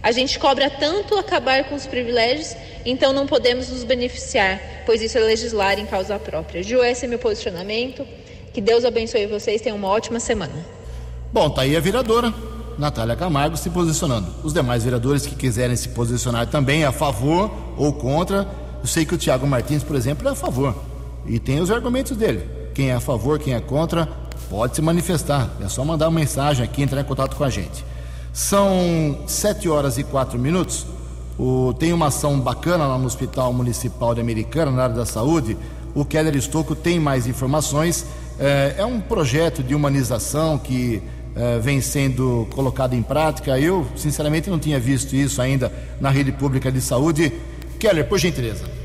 A 0.00 0.12
gente 0.12 0.38
cobra 0.38 0.70
tanto 0.70 1.16
acabar 1.16 1.64
com 1.64 1.74
os 1.74 1.86
privilégios, 1.86 2.54
então 2.86 3.12
não 3.12 3.26
podemos 3.26 3.68
nos 3.68 3.82
beneficiar, 3.82 4.60
pois 4.86 5.02
isso 5.02 5.18
é 5.18 5.20
legislar 5.20 5.78
em 5.78 5.86
causa 5.86 6.18
própria. 6.18 6.62
Ju, 6.62 6.82
esse 6.84 7.04
é 7.04 7.08
meu 7.08 7.18
posicionamento. 7.18 8.06
Que 8.52 8.60
Deus 8.60 8.84
abençoe 8.84 9.26
vocês, 9.26 9.60
tenham 9.60 9.76
uma 9.76 9.88
ótima 9.88 10.20
semana. 10.20 10.54
Bom, 11.32 11.50
tá 11.50 11.62
aí 11.62 11.76
a 11.76 11.80
vereadora 11.80 12.32
Natália 12.78 13.16
Camargo 13.16 13.56
se 13.56 13.68
posicionando. 13.70 14.32
Os 14.44 14.54
demais 14.54 14.84
vereadores 14.84 15.26
que 15.26 15.34
quiserem 15.34 15.76
se 15.76 15.88
posicionar 15.90 16.46
também 16.46 16.84
a 16.84 16.92
favor 16.92 17.50
ou 17.76 17.92
contra, 17.92 18.48
eu 18.80 18.86
sei 18.86 19.04
que 19.04 19.14
o 19.14 19.18
Tiago 19.18 19.46
Martins, 19.46 19.82
por 19.82 19.96
exemplo, 19.96 20.26
é 20.28 20.30
a 20.30 20.34
favor 20.34 20.87
e 21.28 21.38
tem 21.38 21.60
os 21.60 21.70
argumentos 21.70 22.16
dele. 22.16 22.42
Quem 22.74 22.90
é 22.90 22.94
a 22.94 23.00
favor, 23.00 23.38
quem 23.38 23.54
é 23.54 23.60
contra, 23.60 24.08
pode 24.48 24.74
se 24.74 24.82
manifestar. 24.82 25.50
É 25.60 25.68
só 25.68 25.84
mandar 25.84 26.08
uma 26.08 26.18
mensagem 26.18 26.64
aqui, 26.64 26.82
entrar 26.82 27.00
em 27.00 27.04
contato 27.04 27.36
com 27.36 27.44
a 27.44 27.50
gente. 27.50 27.84
São 28.32 29.18
sete 29.26 29.68
horas 29.68 29.98
e 29.98 30.04
quatro 30.04 30.38
minutos. 30.38 30.86
O, 31.38 31.74
tem 31.78 31.92
uma 31.92 32.06
ação 32.06 32.38
bacana 32.40 32.86
lá 32.86 32.98
no 32.98 33.06
Hospital 33.06 33.52
Municipal 33.52 34.14
de 34.14 34.20
Americana, 34.20 34.70
na 34.70 34.84
área 34.84 34.94
da 34.94 35.06
saúde. 35.06 35.56
O 35.94 36.04
Keller 36.04 36.34
Estocco 36.36 36.74
tem 36.74 36.98
mais 36.98 37.26
informações. 37.26 38.06
É, 38.38 38.76
é 38.78 38.84
um 38.84 39.00
projeto 39.00 39.62
de 39.62 39.74
humanização 39.74 40.58
que 40.58 41.02
é, 41.34 41.58
vem 41.58 41.80
sendo 41.80 42.46
colocado 42.54 42.94
em 42.94 43.02
prática. 43.02 43.58
Eu, 43.58 43.86
sinceramente, 43.96 44.48
não 44.48 44.58
tinha 44.58 44.78
visto 44.78 45.14
isso 45.14 45.42
ainda 45.42 45.72
na 46.00 46.10
rede 46.10 46.32
pública 46.32 46.70
de 46.70 46.80
saúde. 46.80 47.32
Keller, 47.78 48.06
por 48.08 48.18
gentileza. 48.18 48.77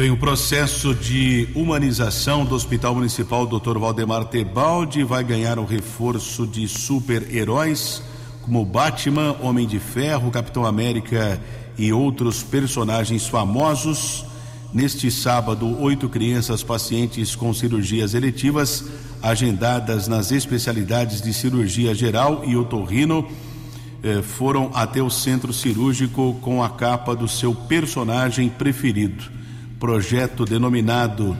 Bem, 0.00 0.10
o 0.10 0.16
processo 0.16 0.94
de 0.94 1.46
humanização 1.54 2.42
do 2.46 2.54
Hospital 2.54 2.94
Municipal 2.94 3.46
Dr. 3.46 3.76
Valdemar 3.76 4.24
Tebaldi 4.24 5.04
vai 5.04 5.22
ganhar 5.22 5.58
um 5.58 5.66
reforço 5.66 6.46
de 6.46 6.66
super-heróis 6.66 8.02
como 8.40 8.64
Batman, 8.64 9.36
Homem 9.42 9.66
de 9.66 9.78
Ferro, 9.78 10.30
Capitão 10.30 10.64
América 10.64 11.38
e 11.76 11.92
outros 11.92 12.42
personagens 12.42 13.28
famosos. 13.28 14.24
Neste 14.72 15.10
sábado, 15.10 15.78
oito 15.78 16.08
crianças 16.08 16.62
pacientes 16.62 17.36
com 17.36 17.52
cirurgias 17.52 18.14
eletivas 18.14 18.86
agendadas 19.22 20.08
nas 20.08 20.32
especialidades 20.32 21.20
de 21.20 21.34
cirurgia 21.34 21.94
geral 21.94 22.42
e 22.46 22.56
otorrino 22.56 23.28
eh, 24.02 24.22
foram 24.22 24.70
até 24.72 25.02
o 25.02 25.10
centro 25.10 25.52
cirúrgico 25.52 26.38
com 26.40 26.62
a 26.62 26.70
capa 26.70 27.14
do 27.14 27.28
seu 27.28 27.54
personagem 27.54 28.48
preferido 28.48 29.39
projeto 29.80 30.44
denominado 30.44 31.34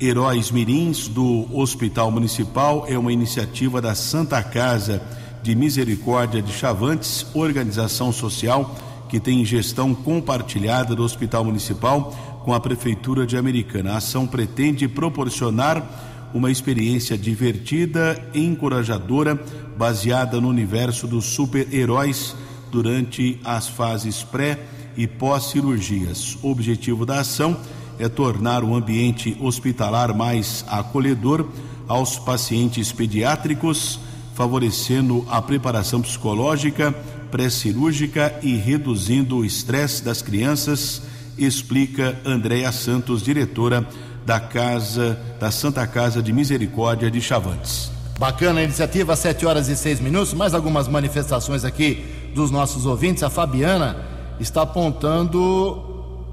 Heróis 0.00 0.50
Mirins 0.50 1.08
do 1.08 1.46
Hospital 1.54 2.10
Municipal 2.10 2.86
é 2.88 2.98
uma 2.98 3.12
iniciativa 3.12 3.82
da 3.82 3.94
Santa 3.94 4.42
Casa 4.42 5.02
de 5.42 5.54
Misericórdia 5.54 6.40
de 6.40 6.50
Chavantes, 6.50 7.26
organização 7.34 8.10
social 8.10 8.74
que 9.10 9.20
tem 9.20 9.44
gestão 9.44 9.94
compartilhada 9.94 10.96
do 10.96 11.02
Hospital 11.02 11.44
Municipal 11.44 12.40
com 12.42 12.54
a 12.54 12.60
Prefeitura 12.60 13.26
de 13.26 13.36
Americana. 13.36 13.92
A 13.92 13.96
ação 13.98 14.26
pretende 14.26 14.88
proporcionar 14.88 16.30
uma 16.32 16.50
experiência 16.50 17.18
divertida 17.18 18.18
e 18.32 18.42
encorajadora 18.42 19.38
baseada 19.76 20.40
no 20.40 20.48
universo 20.48 21.06
dos 21.06 21.26
super-heróis 21.26 22.34
durante 22.70 23.38
as 23.44 23.68
fases 23.68 24.22
pré 24.22 24.58
e 24.96 25.06
pós-cirurgias. 25.06 26.38
O 26.42 26.50
objetivo 26.50 27.04
da 27.04 27.20
ação 27.20 27.54
é 27.78 27.81
é 27.98 28.08
tornar 28.08 28.64
o 28.64 28.74
ambiente 28.74 29.36
hospitalar 29.40 30.14
mais 30.16 30.64
acolhedor 30.68 31.46
aos 31.86 32.18
pacientes 32.18 32.92
pediátricos, 32.92 33.98
favorecendo 34.34 35.26
a 35.30 35.42
preparação 35.42 36.00
psicológica, 36.00 36.92
pré-cirúrgica 37.30 38.38
e 38.42 38.56
reduzindo 38.56 39.38
o 39.38 39.44
estresse 39.44 40.02
das 40.02 40.22
crianças, 40.22 41.02
explica 41.36 42.18
Andréa 42.24 42.70
Santos, 42.72 43.22
diretora 43.22 43.86
da 44.24 44.38
Casa 44.38 45.18
da 45.40 45.50
Santa 45.50 45.86
Casa 45.86 46.22
de 46.22 46.32
Misericórdia 46.32 47.10
de 47.10 47.20
Chavantes. 47.20 47.90
Bacana 48.18 48.60
a 48.60 48.62
iniciativa, 48.62 49.16
7 49.16 49.44
horas 49.46 49.68
e 49.68 49.74
6 49.74 50.00
minutos. 50.00 50.32
Mais 50.32 50.54
algumas 50.54 50.86
manifestações 50.86 51.64
aqui 51.64 52.04
dos 52.34 52.50
nossos 52.50 52.86
ouvintes. 52.86 53.22
A 53.22 53.30
Fabiana 53.30 53.96
está 54.38 54.62
apontando 54.62 55.91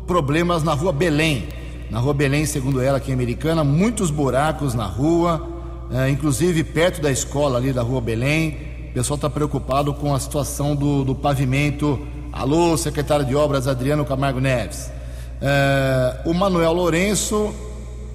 problemas 0.10 0.64
na 0.64 0.74
rua 0.74 0.92
Belém 0.92 1.48
na 1.90 2.00
rua 2.00 2.14
Belém, 2.14 2.46
segundo 2.46 2.82
ela, 2.82 2.98
aqui 2.98 3.10
em 3.10 3.14
Americana, 3.16 3.64
muitos 3.64 4.12
buracos 4.12 4.76
na 4.76 4.86
rua, 4.86 5.48
é, 5.92 6.10
inclusive 6.10 6.64
perto 6.64 7.02
da 7.02 7.12
escola 7.12 7.58
ali 7.58 7.74
da 7.74 7.82
rua 7.82 8.00
Belém. 8.00 8.58
O 8.92 8.94
pessoal 8.94 9.16
está 9.16 9.30
preocupado 9.30 9.94
com 9.94 10.14
a 10.14 10.20
situação 10.20 10.76
do, 10.76 11.04
do, 11.04 11.16
pavimento. 11.16 12.00
Alô, 12.32 12.78
secretário 12.78 13.26
de 13.26 13.36
Obras 13.36 13.68
Adriano 13.68 14.06
Camargo 14.06 14.40
Neves. 14.40 14.92
É, 15.42 16.22
o 16.26 16.34
Manuel 16.34 16.74
Lourenço, 16.74 17.54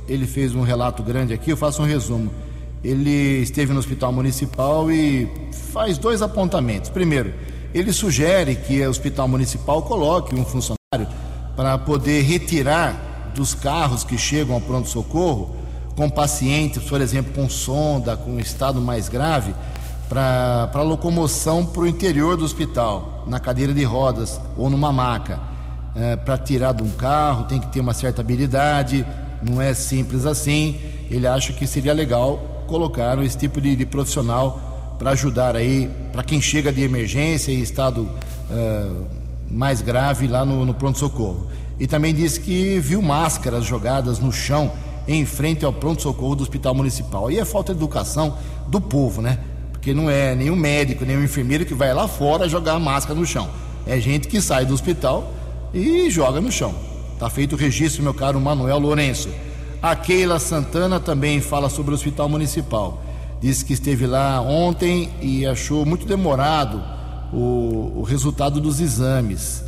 ele 0.08 0.26
fez 0.26 0.54
um 0.54 0.62
relato 0.62 1.02
grande 1.02 1.34
aqui, 1.34 1.50
eu 1.50 1.56
faço 1.56 1.82
um 1.82 1.84
resumo. 1.84 2.30
Ele 2.82 3.42
esteve 3.42 3.72
no 3.72 3.80
hospital 3.80 4.12
municipal 4.12 4.88
e 4.88 5.28
faz 5.72 5.98
dois 5.98 6.22
apontamentos. 6.22 6.90
Primeiro, 6.90 7.34
ele 7.74 7.92
sugere 7.92 8.54
que 8.54 8.86
o 8.86 8.90
hospital 8.90 9.26
municipal 9.26 9.82
coloque 9.82 10.32
um 10.32 10.44
funcionário 10.44 10.83
para 11.56 11.76
poder 11.78 12.22
retirar 12.22 13.32
dos 13.34 13.54
carros 13.54 14.04
que 14.04 14.16
chegam 14.16 14.54
ao 14.54 14.60
pronto-socorro 14.60 15.56
com 15.96 16.10
pacientes, 16.10 16.82
por 16.82 17.00
exemplo, 17.00 17.32
com 17.32 17.48
sonda, 17.48 18.16
com 18.16 18.38
estado 18.38 18.80
mais 18.80 19.08
grave, 19.08 19.54
para 20.08 20.82
locomoção 20.82 21.64
para 21.64 21.82
o 21.82 21.86
interior 21.86 22.36
do 22.36 22.44
hospital, 22.44 23.24
na 23.26 23.40
cadeira 23.40 23.72
de 23.72 23.84
rodas 23.84 24.40
ou 24.56 24.68
numa 24.68 24.92
maca. 24.92 25.40
É, 25.96 26.16
para 26.16 26.36
tirar 26.36 26.72
de 26.72 26.82
um 26.82 26.90
carro 26.90 27.44
tem 27.44 27.60
que 27.60 27.68
ter 27.68 27.78
uma 27.78 27.94
certa 27.94 28.20
habilidade, 28.20 29.06
não 29.42 29.60
é 29.60 29.72
simples 29.74 30.26
assim. 30.26 30.80
Ele 31.10 31.26
acha 31.26 31.52
que 31.52 31.66
seria 31.66 31.92
legal 31.92 32.64
colocar 32.66 33.22
esse 33.22 33.38
tipo 33.38 33.60
de, 33.60 33.76
de 33.76 33.86
profissional 33.86 34.96
para 34.98 35.10
ajudar 35.10 35.56
aí, 35.56 35.90
para 36.12 36.22
quem 36.22 36.40
chega 36.40 36.72
de 36.72 36.82
emergência 36.82 37.52
e 37.52 37.60
estado 37.60 38.08
é, 38.50 38.90
mais 39.54 39.80
grave 39.80 40.26
lá 40.26 40.44
no, 40.44 40.66
no 40.66 40.74
pronto-socorro 40.74 41.46
e 41.78 41.86
também 41.86 42.14
disse 42.14 42.40
que 42.40 42.78
viu 42.78 43.02
máscaras 43.02 43.64
jogadas 43.64 44.18
no 44.18 44.32
chão 44.32 44.72
em 45.06 45.24
frente 45.26 45.64
ao 45.64 45.72
pronto-socorro 45.72 46.36
do 46.36 46.42
Hospital 46.42 46.74
Municipal. 46.74 47.30
E 47.30 47.38
é 47.38 47.44
falta 47.44 47.72
de 47.72 47.78
educação 47.78 48.36
do 48.68 48.80
povo, 48.80 49.20
né? 49.20 49.38
Porque 49.72 49.92
não 49.92 50.08
é 50.08 50.34
nenhum 50.34 50.56
médico, 50.56 51.04
nenhum 51.04 51.22
enfermeiro 51.22 51.66
que 51.66 51.74
vai 51.74 51.92
lá 51.92 52.08
fora 52.08 52.48
jogar 52.48 52.78
máscara 52.78 53.18
no 53.18 53.26
chão. 53.26 53.48
É 53.86 54.00
gente 54.00 54.28
que 54.28 54.40
sai 54.40 54.64
do 54.64 54.72
hospital 54.72 55.30
e 55.74 56.08
joga 56.10 56.40
no 56.40 56.50
chão. 56.50 56.74
Tá 57.18 57.28
feito 57.28 57.54
o 57.54 57.58
registro, 57.58 58.02
meu 58.02 58.14
caro 58.14 58.40
Manuel 58.40 58.78
Lourenço. 58.78 59.28
A 59.82 59.94
Keila 59.94 60.38
Santana 60.38 60.98
também 60.98 61.40
fala 61.40 61.68
sobre 61.68 61.90
o 61.92 61.94
Hospital 61.94 62.28
Municipal. 62.28 63.02
Disse 63.40 63.64
que 63.64 63.74
esteve 63.74 64.06
lá 64.06 64.40
ontem 64.40 65.10
e 65.20 65.44
achou 65.44 65.84
muito 65.84 66.06
demorado 66.06 66.93
o, 67.34 67.92
o 67.96 68.02
resultado 68.02 68.60
dos 68.60 68.80
exames. 68.80 69.62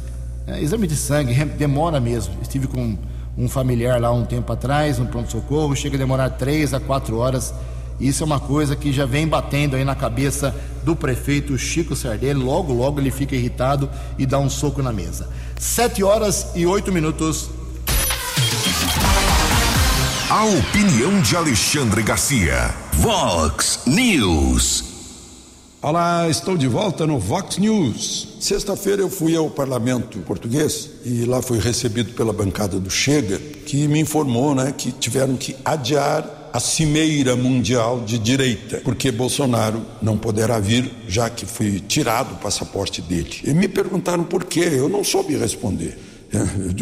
É, 0.46 0.60
exame 0.62 0.86
de 0.86 0.96
sangue 0.96 1.34
demora 1.44 2.00
mesmo. 2.00 2.34
Estive 2.40 2.68
com 2.68 2.96
um 3.36 3.48
familiar 3.48 4.00
lá 4.00 4.10
um 4.12 4.24
tempo 4.24 4.50
atrás, 4.52 4.98
no 4.98 5.06
pronto-socorro, 5.06 5.74
chega 5.76 5.96
a 5.96 5.98
demorar 5.98 6.30
três 6.30 6.72
a 6.72 6.80
quatro 6.80 7.18
horas 7.18 7.52
Isso 8.00 8.22
é 8.22 8.26
uma 8.26 8.40
coisa 8.40 8.74
que 8.74 8.92
já 8.92 9.04
vem 9.04 9.28
batendo 9.28 9.76
aí 9.76 9.84
na 9.84 9.94
cabeça 9.94 10.54
do 10.84 10.94
prefeito 10.94 11.58
Chico 11.58 11.96
Sardelli. 11.96 12.40
Logo, 12.40 12.72
logo 12.72 13.00
ele 13.00 13.10
fica 13.10 13.34
irritado 13.34 13.90
e 14.18 14.24
dá 14.24 14.38
um 14.38 14.48
soco 14.48 14.82
na 14.82 14.92
mesa. 14.92 15.28
Sete 15.58 16.02
horas 16.02 16.48
e 16.54 16.64
oito 16.64 16.92
minutos. 16.92 17.50
A 20.28 20.44
opinião 20.44 21.20
de 21.20 21.36
Alexandre 21.36 22.02
Garcia. 22.02 22.74
Vox 22.94 23.80
News. 23.86 24.95
Olá, 25.88 26.28
estou 26.28 26.56
de 26.56 26.66
volta 26.66 27.06
no 27.06 27.16
Vox 27.16 27.58
News. 27.58 28.38
Sexta-feira 28.40 29.02
eu 29.02 29.08
fui 29.08 29.36
ao 29.36 29.48
parlamento 29.48 30.18
português 30.18 30.90
e 31.04 31.24
lá 31.24 31.40
fui 31.40 31.60
recebido 31.60 32.12
pela 32.14 32.32
bancada 32.32 32.80
do 32.80 32.90
Chega, 32.90 33.38
que 33.38 33.86
me 33.86 34.00
informou 34.00 34.52
né, 34.52 34.74
que 34.76 34.90
tiveram 34.90 35.36
que 35.36 35.54
adiar 35.64 36.50
a 36.52 36.58
cimeira 36.58 37.36
mundial 37.36 38.00
de 38.00 38.18
direita, 38.18 38.80
porque 38.82 39.12
Bolsonaro 39.12 39.80
não 40.02 40.18
poderá 40.18 40.58
vir, 40.58 40.90
já 41.06 41.30
que 41.30 41.46
foi 41.46 41.78
tirado 41.78 42.32
o 42.32 42.38
passaporte 42.38 43.00
dele. 43.00 43.42
E 43.44 43.54
me 43.54 43.68
perguntaram 43.68 44.24
por 44.24 44.42
quê, 44.42 44.68
eu 44.72 44.88
não 44.88 45.04
soube 45.04 45.36
responder. 45.36 45.96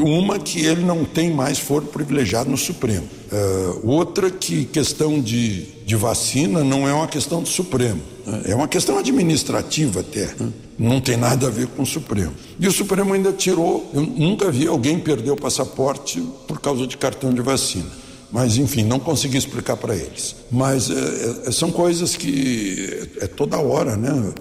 Uma 0.01 0.39
que 0.39 0.65
ele 0.65 0.83
não 0.85 1.05
tem 1.05 1.33
mais 1.33 1.59
foro 1.59 1.87
privilegiado 1.87 2.51
no 2.51 2.57
Supremo. 2.57 3.07
Uh, 3.31 3.89
outra 3.89 4.31
que 4.31 4.65
questão 4.65 5.21
de, 5.21 5.63
de 5.85 5.97
vacina 5.97 6.65
não 6.65 6.89
é 6.89 6.93
uma 6.93 7.07
questão 7.07 7.43
do 7.43 7.49
Supremo. 7.49 8.01
Né? 8.27 8.43
É 8.47 8.55
uma 8.55 8.69
questão 8.69 8.99
administrativa 8.99 10.01
até. 10.01 10.35
Né? 10.39 10.53
Não 10.79 11.01
tem 11.01 11.17
nada 11.17 11.47
a 11.47 11.51
ver 11.51 11.67
com 11.69 11.83
o 11.83 11.87
Supremo. 11.87 12.33
E 12.59 12.67
o 12.67 12.73
Supremo 12.73 13.13
ainda 13.13 13.33
tirou. 13.33 13.91
Eu 13.95 14.03
nunca 14.03 14.51
vi 14.51 14.67
alguém 14.67 14.99
perder 14.99 15.31
o 15.31 15.37
passaporte 15.37 16.23
por 16.49 16.61
causa 16.61 16.87
de 16.87 16.97
cartão 16.97 17.33
de 17.33 17.43
vacina. 17.43 18.04
Mas, 18.31 18.57
enfim, 18.57 18.83
não 18.83 18.99
consegui 18.99 19.37
explicar 19.37 19.77
para 19.77 19.95
eles. 19.95 20.35
Mas 20.51 20.91
é, 20.91 21.49
é, 21.49 21.53
são 21.53 21.71
coisas 21.71 22.17
que 22.17 23.09
é, 23.21 23.25
é, 23.25 23.27
toda 23.27 23.59
hora, 23.59 23.97
né? 23.97 24.33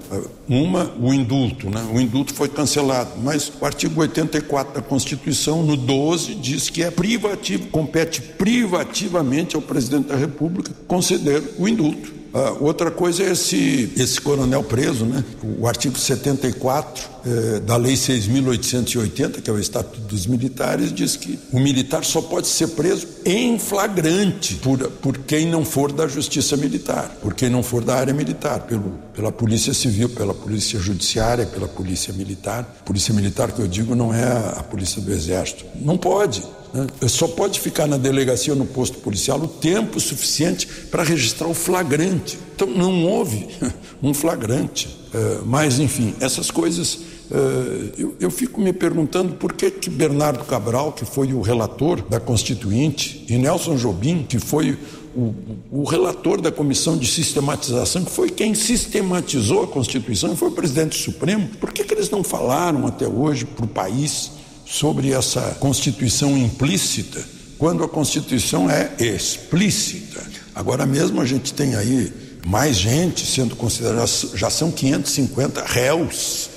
Uma, 0.47 0.91
o 0.99 1.13
indulto, 1.13 1.69
né? 1.69 1.85
O 1.93 1.99
indulto 1.99 2.33
foi 2.33 2.49
cancelado, 2.49 3.11
mas 3.21 3.51
o 3.59 3.65
artigo 3.65 4.01
84 4.01 4.73
da 4.73 4.81
Constituição, 4.81 5.63
no 5.63 5.77
12, 5.77 6.35
diz 6.35 6.69
que 6.69 6.83
é 6.83 6.89
privativo, 6.89 7.67
compete 7.67 8.21
privativamente 8.21 9.55
ao 9.55 9.61
presidente 9.61 10.07
da 10.07 10.15
República 10.15 10.71
conceder 10.87 11.43
o 11.57 11.67
indulto. 11.67 12.22
Uh, 12.33 12.63
outra 12.65 12.89
coisa 12.89 13.21
é 13.21 13.31
esse, 13.31 13.93
esse 13.95 14.19
coronel 14.19 14.63
preso, 14.63 15.05
né? 15.05 15.23
O 15.59 15.67
artigo 15.67 15.99
74 15.99 17.13
eh, 17.25 17.59
da 17.61 17.77
Lei 17.77 17.93
6.880, 17.93 19.41
que 19.41 19.49
é 19.49 19.53
o 19.53 19.59
Estatuto 19.59 20.01
dos 20.01 20.25
Militares, 20.25 20.91
diz 20.91 21.15
que 21.15 21.39
o 21.51 21.59
militar 21.59 22.03
só 22.03 22.21
pode 22.21 22.47
ser 22.47 22.69
preso 22.69 23.07
em 23.23 23.57
flagrante 23.57 24.55
por, 24.55 24.79
por 24.89 25.19
quem 25.19 25.45
não 25.47 25.63
for 25.63 25.91
da 25.91 26.07
Justiça 26.07 26.57
Militar, 26.57 27.15
por 27.21 27.33
quem 27.33 27.49
não 27.49 27.63
for 27.63 27.83
da 27.83 27.95
área 27.95 28.13
militar, 28.13 28.61
pelo, 28.61 28.99
pela 29.13 29.31
Polícia 29.31 29.73
Civil, 29.73 30.09
pela 30.09 30.33
Polícia 30.33 30.79
Judiciária, 30.79 31.45
pela 31.45 31.67
Polícia 31.67 32.11
Militar. 32.13 32.81
Polícia 32.83 33.13
Militar 33.13 33.51
que 33.51 33.61
eu 33.61 33.67
digo 33.67 33.95
não 33.95 34.13
é 34.13 34.23
a, 34.23 34.55
a 34.57 34.63
Polícia 34.63 35.01
do 35.01 35.13
Exército. 35.13 35.65
Não 35.75 35.97
pode. 35.97 36.43
Né? 36.73 36.87
Só 37.07 37.27
pode 37.27 37.59
ficar 37.59 37.87
na 37.87 37.97
delegacia 37.97 38.53
ou 38.53 38.59
no 38.59 38.65
posto 38.65 38.97
policial 38.97 39.39
o 39.39 39.47
tempo 39.47 39.99
suficiente 39.99 40.67
para 40.89 41.03
registrar 41.03 41.47
o 41.47 41.53
flagrante. 41.53 42.39
Então 42.55 42.67
não 42.67 43.05
houve 43.05 43.47
um 44.01 44.13
flagrante. 44.13 45.03
É, 45.13 45.39
mas, 45.45 45.79
enfim, 45.79 46.15
essas 46.19 46.49
coisas. 46.49 46.99
É, 47.31 48.01
eu, 48.01 48.15
eu, 48.19 48.29
fico 48.29 48.59
me 48.59 48.73
perguntando 48.73 49.35
por 49.35 49.53
que, 49.53 49.71
que 49.71 49.89
Bernardo 49.89 50.43
Cabral, 50.43 50.91
que 50.91 51.05
foi 51.05 51.33
o 51.33 51.41
relator 51.41 52.01
da 52.01 52.19
Constituinte, 52.19 53.25
e 53.29 53.37
Nelson 53.37 53.75
Jobim, 53.75 54.25
que 54.27 54.39
foi 54.39 54.77
o, 55.15 55.33
o, 55.71 55.83
relator 55.83 56.41
da 56.41 56.51
comissão 56.51 56.97
de 56.97 57.07
sistematização, 57.07 58.03
que 58.03 58.11
foi 58.11 58.29
quem 58.29 58.53
sistematizou 58.53 59.63
a 59.63 59.67
Constituição, 59.67 60.35
foi 60.35 60.49
o 60.49 60.51
presidente 60.51 61.01
Supremo, 61.01 61.47
por 61.59 61.71
que, 61.71 61.83
que 61.83 61.93
eles 61.93 62.09
não 62.09 62.23
falaram 62.23 62.85
até 62.87 63.07
hoje 63.07 63.45
para 63.45 63.65
o 63.65 63.67
país 63.67 64.31
sobre 64.65 65.11
essa 65.11 65.41
Constituição 65.59 66.37
implícita, 66.37 67.23
quando 67.57 67.83
a 67.83 67.89
Constituição 67.89 68.69
é 68.69 68.91
explícita. 68.99 70.21
Agora 70.55 70.85
mesmo 70.85 71.21
a 71.21 71.25
gente 71.25 71.53
tem 71.53 71.75
aí 71.75 72.11
mais 72.45 72.75
gente 72.75 73.25
sendo 73.25 73.55
considerada, 73.55 74.05
já 74.35 74.49
são 74.49 74.71
550 74.71 75.63
réus. 75.63 76.49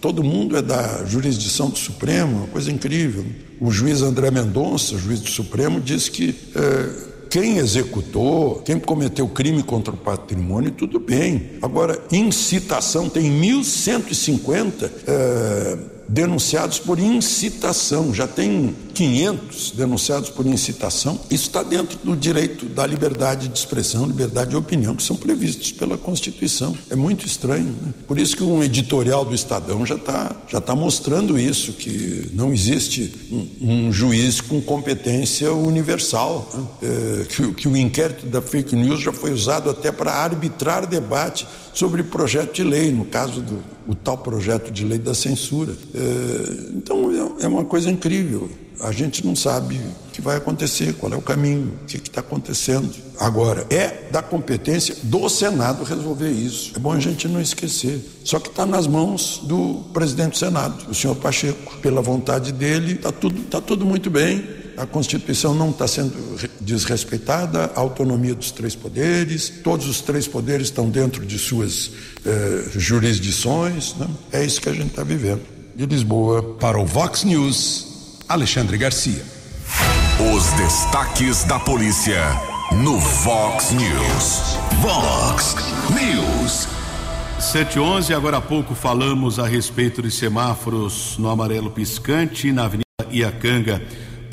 Todo 0.00 0.24
mundo 0.24 0.56
é 0.56 0.62
da 0.62 1.04
jurisdição 1.04 1.68
do 1.68 1.78
Supremo, 1.78 2.38
uma 2.38 2.46
coisa 2.46 2.70
incrível. 2.70 3.24
O 3.60 3.70
juiz 3.70 4.00
André 4.00 4.30
Mendonça, 4.30 4.96
juiz 4.96 5.20
do 5.20 5.28
Supremo, 5.28 5.80
diz 5.80 6.08
que 6.08 6.34
é, 6.54 7.14
quem 7.28 7.58
executou, 7.58 8.62
quem 8.64 8.78
cometeu 8.78 9.28
crime 9.28 9.62
contra 9.62 9.92
o 9.92 9.96
patrimônio, 9.96 10.70
tudo 10.70 10.98
bem. 11.00 11.50
Agora, 11.60 12.00
incitação, 12.10 13.08
tem 13.08 13.24
1.150 13.24 14.90
é, 15.06 15.78
denunciados 16.08 16.78
por 16.78 16.98
incitação, 16.98 18.12
já 18.12 18.26
tem 18.26 18.74
500 18.94 19.72
denunciados 19.72 20.30
por 20.30 20.46
incitação. 20.46 21.18
Isso 21.30 21.48
está 21.48 21.62
dentro 21.62 21.98
do 22.04 22.16
direito 22.16 22.66
da 22.66 22.86
liberdade 22.86 23.48
de 23.48 23.58
expressão, 23.58 24.06
liberdade 24.06 24.50
de 24.50 24.56
opinião, 24.56 24.94
que 24.94 25.02
são 25.02 25.16
previstos 25.16 25.72
pela 25.72 25.98
Constituição. 25.98 26.76
É 26.90 26.96
muito 26.96 27.26
estranho. 27.26 27.74
Né? 27.82 27.92
Por 28.06 28.18
isso 28.18 28.36
que 28.36 28.42
um 28.42 28.62
editorial 28.62 29.24
do 29.24 29.34
Estadão 29.34 29.84
já 29.84 29.96
está 29.96 30.36
já 30.48 30.60
tá 30.60 30.74
mostrando 30.74 31.38
isso, 31.38 31.72
que 31.72 32.30
não 32.32 32.52
existe 32.52 33.12
um, 33.30 33.86
um 33.86 33.92
juiz 33.92 34.40
com 34.40 34.60
competência 34.60 35.52
universal, 35.52 36.48
né? 36.54 36.64
é, 36.82 37.24
que, 37.24 37.52
que 37.54 37.68
o 37.68 37.76
inquérito 37.76 38.26
da 38.26 38.40
fake 38.40 38.76
news 38.76 39.00
já 39.00 39.12
foi 39.12 39.32
usado 39.32 39.70
até 39.70 39.90
para 39.90 40.12
arbitrar 40.12 40.86
debate 40.86 41.46
sobre 41.72 42.02
projeto 42.02 42.54
de 42.54 42.62
lei, 42.62 42.92
no 42.92 43.04
caso 43.04 43.40
do 43.40 43.73
o 43.86 43.94
tal 43.94 44.18
projeto 44.18 44.70
de 44.70 44.84
lei 44.84 44.98
da 44.98 45.14
censura. 45.14 45.72
É, 45.94 46.76
então 46.76 47.10
é, 47.40 47.44
é 47.44 47.48
uma 47.48 47.64
coisa 47.64 47.90
incrível. 47.90 48.48
A 48.80 48.90
gente 48.90 49.24
não 49.24 49.36
sabe 49.36 49.76
o 49.76 50.10
que 50.12 50.20
vai 50.20 50.36
acontecer, 50.36 50.94
qual 50.94 51.12
é 51.12 51.16
o 51.16 51.22
caminho, 51.22 51.72
o 51.82 51.86
que 51.86 51.96
está 51.96 52.20
acontecendo. 52.20 52.92
Agora, 53.18 53.64
é 53.70 54.08
da 54.10 54.20
competência 54.20 54.96
do 55.04 55.28
Senado 55.28 55.84
resolver 55.84 56.30
isso. 56.30 56.72
É 56.74 56.78
bom 56.78 56.92
a 56.92 56.98
gente 56.98 57.28
não 57.28 57.40
esquecer. 57.40 58.04
Só 58.24 58.40
que 58.40 58.48
está 58.48 58.66
nas 58.66 58.86
mãos 58.86 59.40
do 59.44 59.84
presidente 59.92 60.32
do 60.32 60.38
Senado, 60.38 60.90
o 60.90 60.94
senhor 60.94 61.14
Pacheco. 61.14 61.76
Pela 61.78 62.02
vontade 62.02 62.52
dele, 62.52 62.94
está 62.94 63.12
tudo, 63.12 63.42
tá 63.44 63.60
tudo 63.60 63.86
muito 63.86 64.10
bem 64.10 64.63
a 64.76 64.86
Constituição 64.86 65.54
não 65.54 65.70
está 65.70 65.86
sendo 65.86 66.12
desrespeitada, 66.60 67.70
a 67.74 67.80
autonomia 67.80 68.34
dos 68.34 68.50
três 68.50 68.74
poderes, 68.74 69.52
todos 69.62 69.88
os 69.88 70.00
três 70.00 70.26
poderes 70.26 70.68
estão 70.68 70.88
dentro 70.88 71.24
de 71.24 71.38
suas 71.38 71.90
eh, 72.24 72.64
jurisdições. 72.76 73.94
Né? 73.94 74.08
É 74.32 74.44
isso 74.44 74.60
que 74.60 74.68
a 74.68 74.72
gente 74.72 74.88
está 74.88 75.04
vivendo. 75.04 75.42
De 75.74 75.86
Lisboa. 75.86 76.42
Para 76.60 76.78
o 76.78 76.86
Vox 76.86 77.24
News, 77.24 78.18
Alexandre 78.28 78.76
Garcia. 78.76 79.22
Os 80.34 80.44
destaques 80.52 81.44
da 81.44 81.58
polícia 81.58 82.22
no 82.72 82.98
Vox 82.98 83.72
News. 83.72 84.56
Vox 84.80 85.56
News. 85.90 86.68
711, 87.40 88.14
agora 88.14 88.38
há 88.38 88.40
pouco 88.40 88.74
falamos 88.74 89.38
a 89.38 89.46
respeito 89.46 90.00
de 90.00 90.10
semáforos 90.10 91.16
no 91.18 91.28
amarelo 91.28 91.70
piscante 91.70 92.50
na 92.52 92.64
Avenida 92.64 92.84
Iacanga 93.10 93.82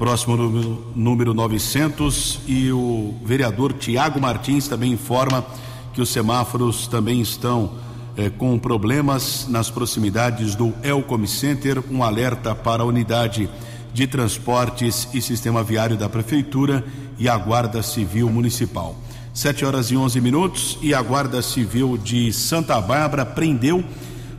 próximo 0.01 0.35
número, 0.35 0.83
número 0.95 1.31
900. 1.31 2.39
E 2.47 2.71
o 2.71 3.13
vereador 3.23 3.71
Tiago 3.71 4.19
Martins 4.19 4.67
também 4.67 4.91
informa 4.91 5.45
que 5.93 6.01
os 6.01 6.09
semáforos 6.09 6.87
também 6.87 7.21
estão 7.21 7.73
eh, 8.17 8.31
com 8.31 8.57
problemas 8.57 9.45
nas 9.47 9.69
proximidades 9.69 10.55
do 10.55 10.73
Elcom 10.81 11.27
Center. 11.27 11.83
Um 11.91 12.01
alerta 12.01 12.55
para 12.55 12.81
a 12.81 12.85
unidade 12.85 13.47
de 13.93 14.07
transportes 14.07 15.07
e 15.13 15.21
sistema 15.21 15.63
viário 15.63 15.95
da 15.95 16.09
Prefeitura 16.09 16.83
e 17.19 17.29
a 17.29 17.37
Guarda 17.37 17.83
Civil 17.83 18.27
Municipal. 18.27 18.95
7 19.35 19.63
horas 19.65 19.91
e 19.91 19.97
11 19.97 20.19
minutos 20.19 20.79
e 20.81 20.95
a 20.95 21.01
Guarda 21.03 21.43
Civil 21.43 21.95
de 21.95 22.33
Santa 22.33 22.81
Bárbara 22.81 23.23
prendeu 23.23 23.83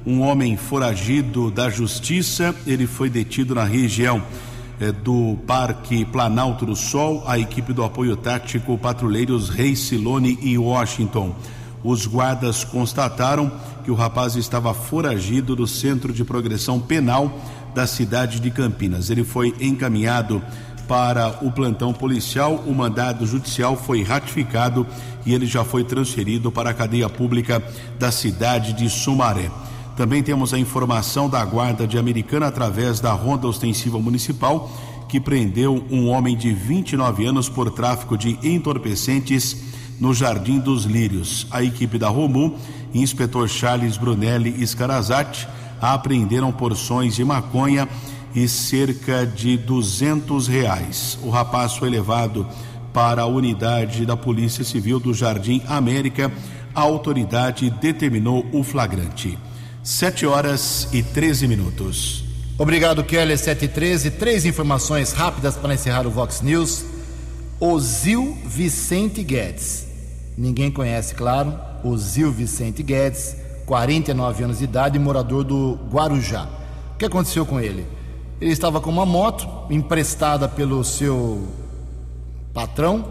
um 0.05 0.23
homem 0.23 0.57
foragido 0.57 1.53
da 1.53 1.71
Justiça. 1.71 2.53
Ele 2.67 2.89
foi 2.89 3.09
detido 3.09 3.55
na 3.55 3.63
região 3.63 4.25
do 4.91 5.37
Parque 5.47 6.05
Planalto 6.05 6.67
do 6.67 6.75
Sol, 6.75 7.23
a 7.27 7.39
equipe 7.39 7.73
do 7.73 7.85
apoio 7.85 8.17
tático 8.17 8.77
Patrulheiros 8.77 9.49
Rei 9.49 9.77
Silone 9.77 10.39
e 10.43 10.59
Washington. 10.59 11.35
Os 11.85 12.07
guardas 12.07 12.65
constataram 12.65 13.53
que 13.85 13.91
o 13.91 13.95
rapaz 13.95 14.35
estava 14.35 14.73
foragido 14.73 15.55
do 15.55 15.67
Centro 15.67 16.13
de 16.13 16.25
Progressão 16.25 16.81
Penal 16.81 17.39
da 17.75 17.87
cidade 17.87 18.41
de 18.41 18.51
Campinas. 18.51 19.11
Ele 19.11 19.25
foi 19.25 19.55
encaminhado 19.61 20.43
para 20.89 21.39
o 21.43 21.51
plantão 21.51 21.93
policial, 21.93 22.57
o 22.67 22.75
mandado 22.75 23.27
judicial 23.27 23.77
foi 23.77 24.03
ratificado 24.03 24.87
e 25.25 25.33
ele 25.33 25.47
já 25.47 25.65
foi 25.65 25.85
transferido 25.85 26.51
para 26.51 26.71
a 26.71 26.75
cadeia 26.75 27.09
pública 27.09 27.63
da 27.99 28.11
cidade 28.11 28.73
de 28.73 28.91
Sumaré. 28.91 29.51
Também 30.03 30.21
temos 30.21 30.53
a 30.53 30.59
informação 30.59 31.29
da 31.29 31.45
Guarda 31.45 31.87
de 31.87 31.97
Americana 31.97 32.49
através 32.49 32.99
da 32.99 33.13
Ronda 33.13 33.47
Ostensiva 33.47 34.01
Municipal, 34.01 34.69
que 35.09 35.21
prendeu 35.21 35.85
um 35.89 36.09
homem 36.09 36.37
de 36.37 36.53
29 36.53 37.25
anos 37.25 37.49
por 37.49 37.71
tráfico 37.71 38.19
de 38.19 38.37
entorpecentes 38.43 39.57
no 40.01 40.13
Jardim 40.13 40.59
dos 40.59 40.87
Lírios. 40.87 41.47
A 41.53 41.63
equipe 41.63 41.99
da 41.99 42.09
Romu, 42.09 42.57
inspetor 42.93 43.49
Charles 43.49 43.97
Brunelli 43.97 44.67
Scarazati, 44.67 45.47
apreenderam 45.81 46.51
porções 46.51 47.15
de 47.15 47.25
maconha 47.25 47.89
e 48.35 48.49
cerca 48.49 49.25
de 49.25 49.57
duzentos 49.57 50.49
reais. 50.49 51.17
O 51.23 51.31
rapaz 51.31 51.77
foi 51.77 51.89
levado 51.89 52.45
para 52.93 53.23
a 53.23 53.27
unidade 53.27 54.05
da 54.05 54.17
Polícia 54.17 54.65
Civil 54.65 54.99
do 54.99 55.15
Jardim 55.15 55.63
América. 55.69 56.29
A 56.75 56.81
autoridade 56.81 57.71
determinou 57.71 58.45
o 58.53 58.65
flagrante. 58.65 59.39
Sete 59.83 60.25
horas 60.25 60.87
e 60.93 61.03
13 61.03 61.49
minutos. 61.49 62.23
Obrigado, 62.57 63.03
Kelly. 63.03 63.37
7 63.37 63.65
e 63.65 63.69
13. 63.69 64.13
Três 64.13 64.47
informações 64.47 65.13
rápidas 65.13 65.57
para 65.57 65.75
encerrar 65.75 66.07
o 66.07 66.11
Vox 66.11 66.41
News. 66.41 66.85
Ozil 67.59 68.39
Vicente 68.45 69.25
Guedes. 69.25 69.89
Ninguém 70.39 70.71
conhece, 70.71 71.17
claro. 71.17 71.59
Ozil 71.83 72.31
Vicente 72.31 72.81
Guedes, 72.81 73.35
49 73.67 74.45
anos 74.45 74.59
de 74.59 74.65
idade, 74.65 75.01
morador 75.01 75.43
do 75.43 75.77
Guarujá. 75.91 76.49
O 76.95 76.99
que 76.99 77.07
aconteceu 77.07 77.45
com 77.45 77.59
ele? 77.59 77.85
Ele 78.41 78.53
estava 78.53 78.81
com 78.81 78.89
uma 78.89 79.05
moto 79.05 79.49
emprestada 79.69 80.49
pelo 80.49 80.85
seu 80.85 81.49
patrão 82.55 83.05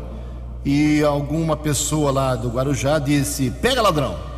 e 0.63 1.03
alguma 1.03 1.57
pessoa 1.57 2.11
lá 2.11 2.34
do 2.34 2.47
Guarujá 2.47 2.97
disse: 2.97 3.51
Pega 3.61 3.82
ladrão. 3.82 4.30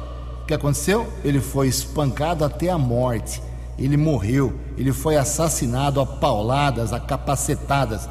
O 0.43 0.45
que 0.45 0.53
aconteceu? 0.53 1.07
Ele 1.23 1.39
foi 1.39 1.69
espancado 1.69 2.43
até 2.43 2.69
a 2.69 2.77
morte. 2.77 3.41
Ele 3.79 3.95
morreu. 3.95 4.53
Ele 4.77 4.91
foi 4.91 5.15
assassinado 5.15 6.01
a 6.01 6.05
pauladas, 6.05 6.91
a 6.91 6.99
capacetadas. 6.99 8.09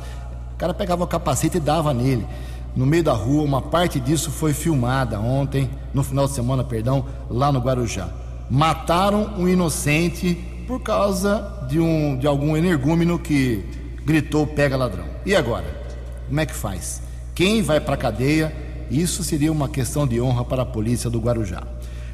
O 0.55 0.57
cara 0.57 0.73
pegava 0.73 1.05
o 1.05 1.07
capacete 1.07 1.59
e 1.59 1.61
dava 1.61 1.93
nele. 1.93 2.27
No 2.75 2.87
meio 2.87 3.05
da 3.05 3.13
rua, 3.13 3.43
uma 3.43 3.61
parte 3.61 4.01
disso 4.01 4.31
foi 4.31 4.55
filmada 4.55 5.21
ontem, 5.21 5.69
no 5.93 6.03
final 6.03 6.27
de 6.27 6.33
semana, 6.33 6.65
perdão, 6.65 7.05
lá 7.29 7.53
no 7.53 7.61
Guarujá. 7.61 8.09
Mataram 8.49 9.35
um 9.37 9.47
inocente 9.47 10.35
por 10.67 10.81
causa 10.81 11.67
de, 11.69 11.79
um, 11.79 12.17
de 12.17 12.27
algum 12.27 12.57
energúmeno 12.57 13.19
que 13.19 13.63
gritou 14.07 14.47
pega 14.47 14.75
ladrão. 14.75 15.05
E 15.27 15.37
agora? 15.37 15.67
Como 16.29 16.41
é 16.41 16.47
que 16.47 16.55
faz? 16.55 17.03
Quem 17.35 17.61
vai 17.61 17.79
para 17.79 17.93
a 17.93 17.99
cadeia? 17.99 18.57
Isso 18.91 19.23
seria 19.23 19.53
uma 19.53 19.69
questão 19.69 20.07
de 20.07 20.19
honra 20.19 20.47
para 20.47 20.63
a 20.63 20.67
polícia 20.67 21.11
do 21.11 21.21
Guarujá. 21.21 21.63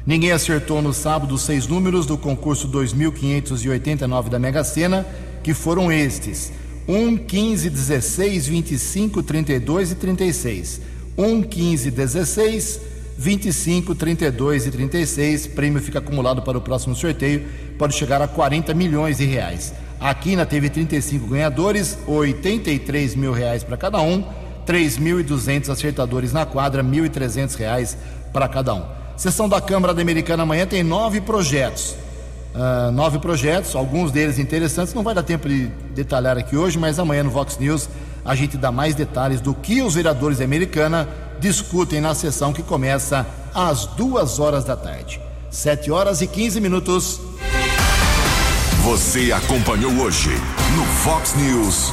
Ninguém 0.09 0.31
acertou 0.31 0.81
no 0.81 0.91
sábado 0.91 1.35
os 1.35 1.43
seis 1.43 1.67
números 1.67 2.07
do 2.07 2.17
concurso 2.17 2.67
2589 2.67 4.27
da 4.27 4.39
Mega 4.39 4.63
Sena, 4.63 5.05
que 5.43 5.53
foram 5.53 5.91
estes: 5.91 6.51
1, 6.87 7.15
15, 7.15 7.69
16, 7.69 8.47
25, 8.47 9.21
32 9.21 9.91
e 9.91 9.95
36. 9.95 10.81
1, 11.15 11.43
15, 11.43 11.91
16, 11.91 12.81
25, 13.19 13.93
32 13.93 14.65
e 14.65 14.71
36. 14.71 15.45
Prêmio 15.45 15.79
fica 15.79 15.99
acumulado 15.99 16.41
para 16.41 16.57
o 16.57 16.61
próximo 16.61 16.95
sorteio, 16.95 17.45
pode 17.77 17.93
chegar 17.93 18.19
a 18.19 18.27
40 18.27 18.73
milhões 18.73 19.19
de 19.19 19.25
reais. 19.25 19.75
A 19.99 20.11
Quina 20.15 20.43
teve 20.43 20.71
35 20.71 21.27
ganhadores, 21.27 21.99
83 22.07 23.13
mil 23.13 23.31
reais 23.31 23.63
para 23.63 23.77
cada 23.77 24.01
um, 24.01 24.23
3.200 24.65 25.69
acertadores 25.69 26.33
na 26.33 26.47
quadra, 26.47 26.83
1.300 26.83 27.55
reais 27.55 27.95
para 28.33 28.47
cada 28.47 28.73
um. 28.73 28.98
Sessão 29.19 29.49
da 29.49 29.59
Câmara 29.59 29.93
da 29.93 30.01
Americana 30.01 30.43
amanhã 30.43 30.65
tem 30.65 30.81
nove 30.81 31.19
projetos. 31.19 31.93
Uh, 32.55 32.89
nove 32.93 33.19
projetos, 33.19 33.75
alguns 33.75 34.13
deles 34.13 34.39
interessantes. 34.39 34.93
Não 34.93 35.03
vai 35.03 35.13
dar 35.13 35.23
tempo 35.23 35.49
de 35.49 35.67
detalhar 35.93 36.37
aqui 36.37 36.55
hoje, 36.55 36.79
mas 36.79 36.97
amanhã 36.99 37.21
no 37.21 37.29
Vox 37.29 37.57
News 37.57 37.89
a 38.23 38.33
gente 38.33 38.55
dá 38.55 38.71
mais 38.71 38.95
detalhes 38.95 39.41
do 39.41 39.53
que 39.53 39.81
os 39.81 39.95
vereadores 39.95 40.37
da 40.37 40.45
Americana 40.45 41.05
discutem 41.37 41.99
na 41.99 42.15
sessão 42.15 42.53
que 42.53 42.63
começa 42.63 43.27
às 43.53 43.85
duas 43.87 44.39
horas 44.39 44.63
da 44.63 44.77
tarde. 44.77 45.19
Sete 45.51 45.91
horas 45.91 46.21
e 46.21 46.27
quinze 46.27 46.61
minutos. 46.61 47.19
Você 48.85 49.33
acompanhou 49.33 49.91
hoje 50.01 50.29
no 50.77 50.85
Fox 51.03 51.35
News. 51.35 51.91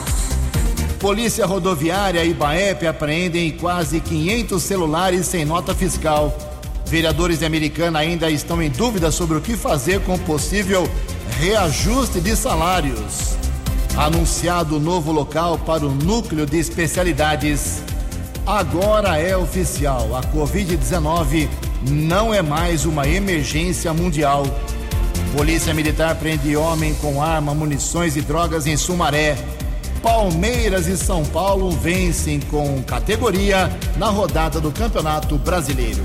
Polícia 1.00 1.44
Rodoviária 1.44 2.24
e 2.24 2.32
Baep 2.32 2.86
apreendem 2.86 3.50
quase 3.50 3.98
500 3.98 4.62
celulares 4.62 5.26
sem 5.26 5.44
nota 5.44 5.74
fiscal 5.74 6.32
Vereadores 6.86 7.40
de 7.40 7.44
Americana 7.44 7.98
ainda 7.98 8.30
estão 8.30 8.62
em 8.62 8.70
dúvida 8.70 9.10
sobre 9.10 9.36
o 9.36 9.40
que 9.40 9.56
fazer 9.56 10.00
com 10.02 10.16
possível 10.18 10.88
reajuste 11.40 12.20
de 12.20 12.36
salários. 12.36 13.36
Anunciado 13.96 14.76
o 14.76 14.80
novo 14.80 15.10
local 15.10 15.58
para 15.58 15.84
o 15.84 15.92
núcleo 15.92 16.46
de 16.46 16.58
especialidades. 16.58 17.82
Agora 18.46 19.18
é 19.18 19.36
oficial: 19.36 20.14
a 20.14 20.22
Covid-19 20.22 21.48
não 21.90 22.32
é 22.32 22.40
mais 22.40 22.84
uma 22.84 23.06
emergência 23.08 23.92
mundial. 23.92 24.44
Polícia 25.36 25.74
Militar 25.74 26.14
prende 26.14 26.56
homem 26.56 26.94
com 26.94 27.20
arma, 27.20 27.52
munições 27.52 28.16
e 28.16 28.20
drogas 28.20 28.64
em 28.66 28.76
Sumaré. 28.76 29.36
Palmeiras 30.00 30.86
e 30.86 30.96
São 30.96 31.24
Paulo 31.24 31.70
vencem 31.72 32.38
com 32.38 32.80
categoria 32.84 33.76
na 33.96 34.06
rodada 34.06 34.60
do 34.60 34.70
Campeonato 34.70 35.36
Brasileiro. 35.36 36.04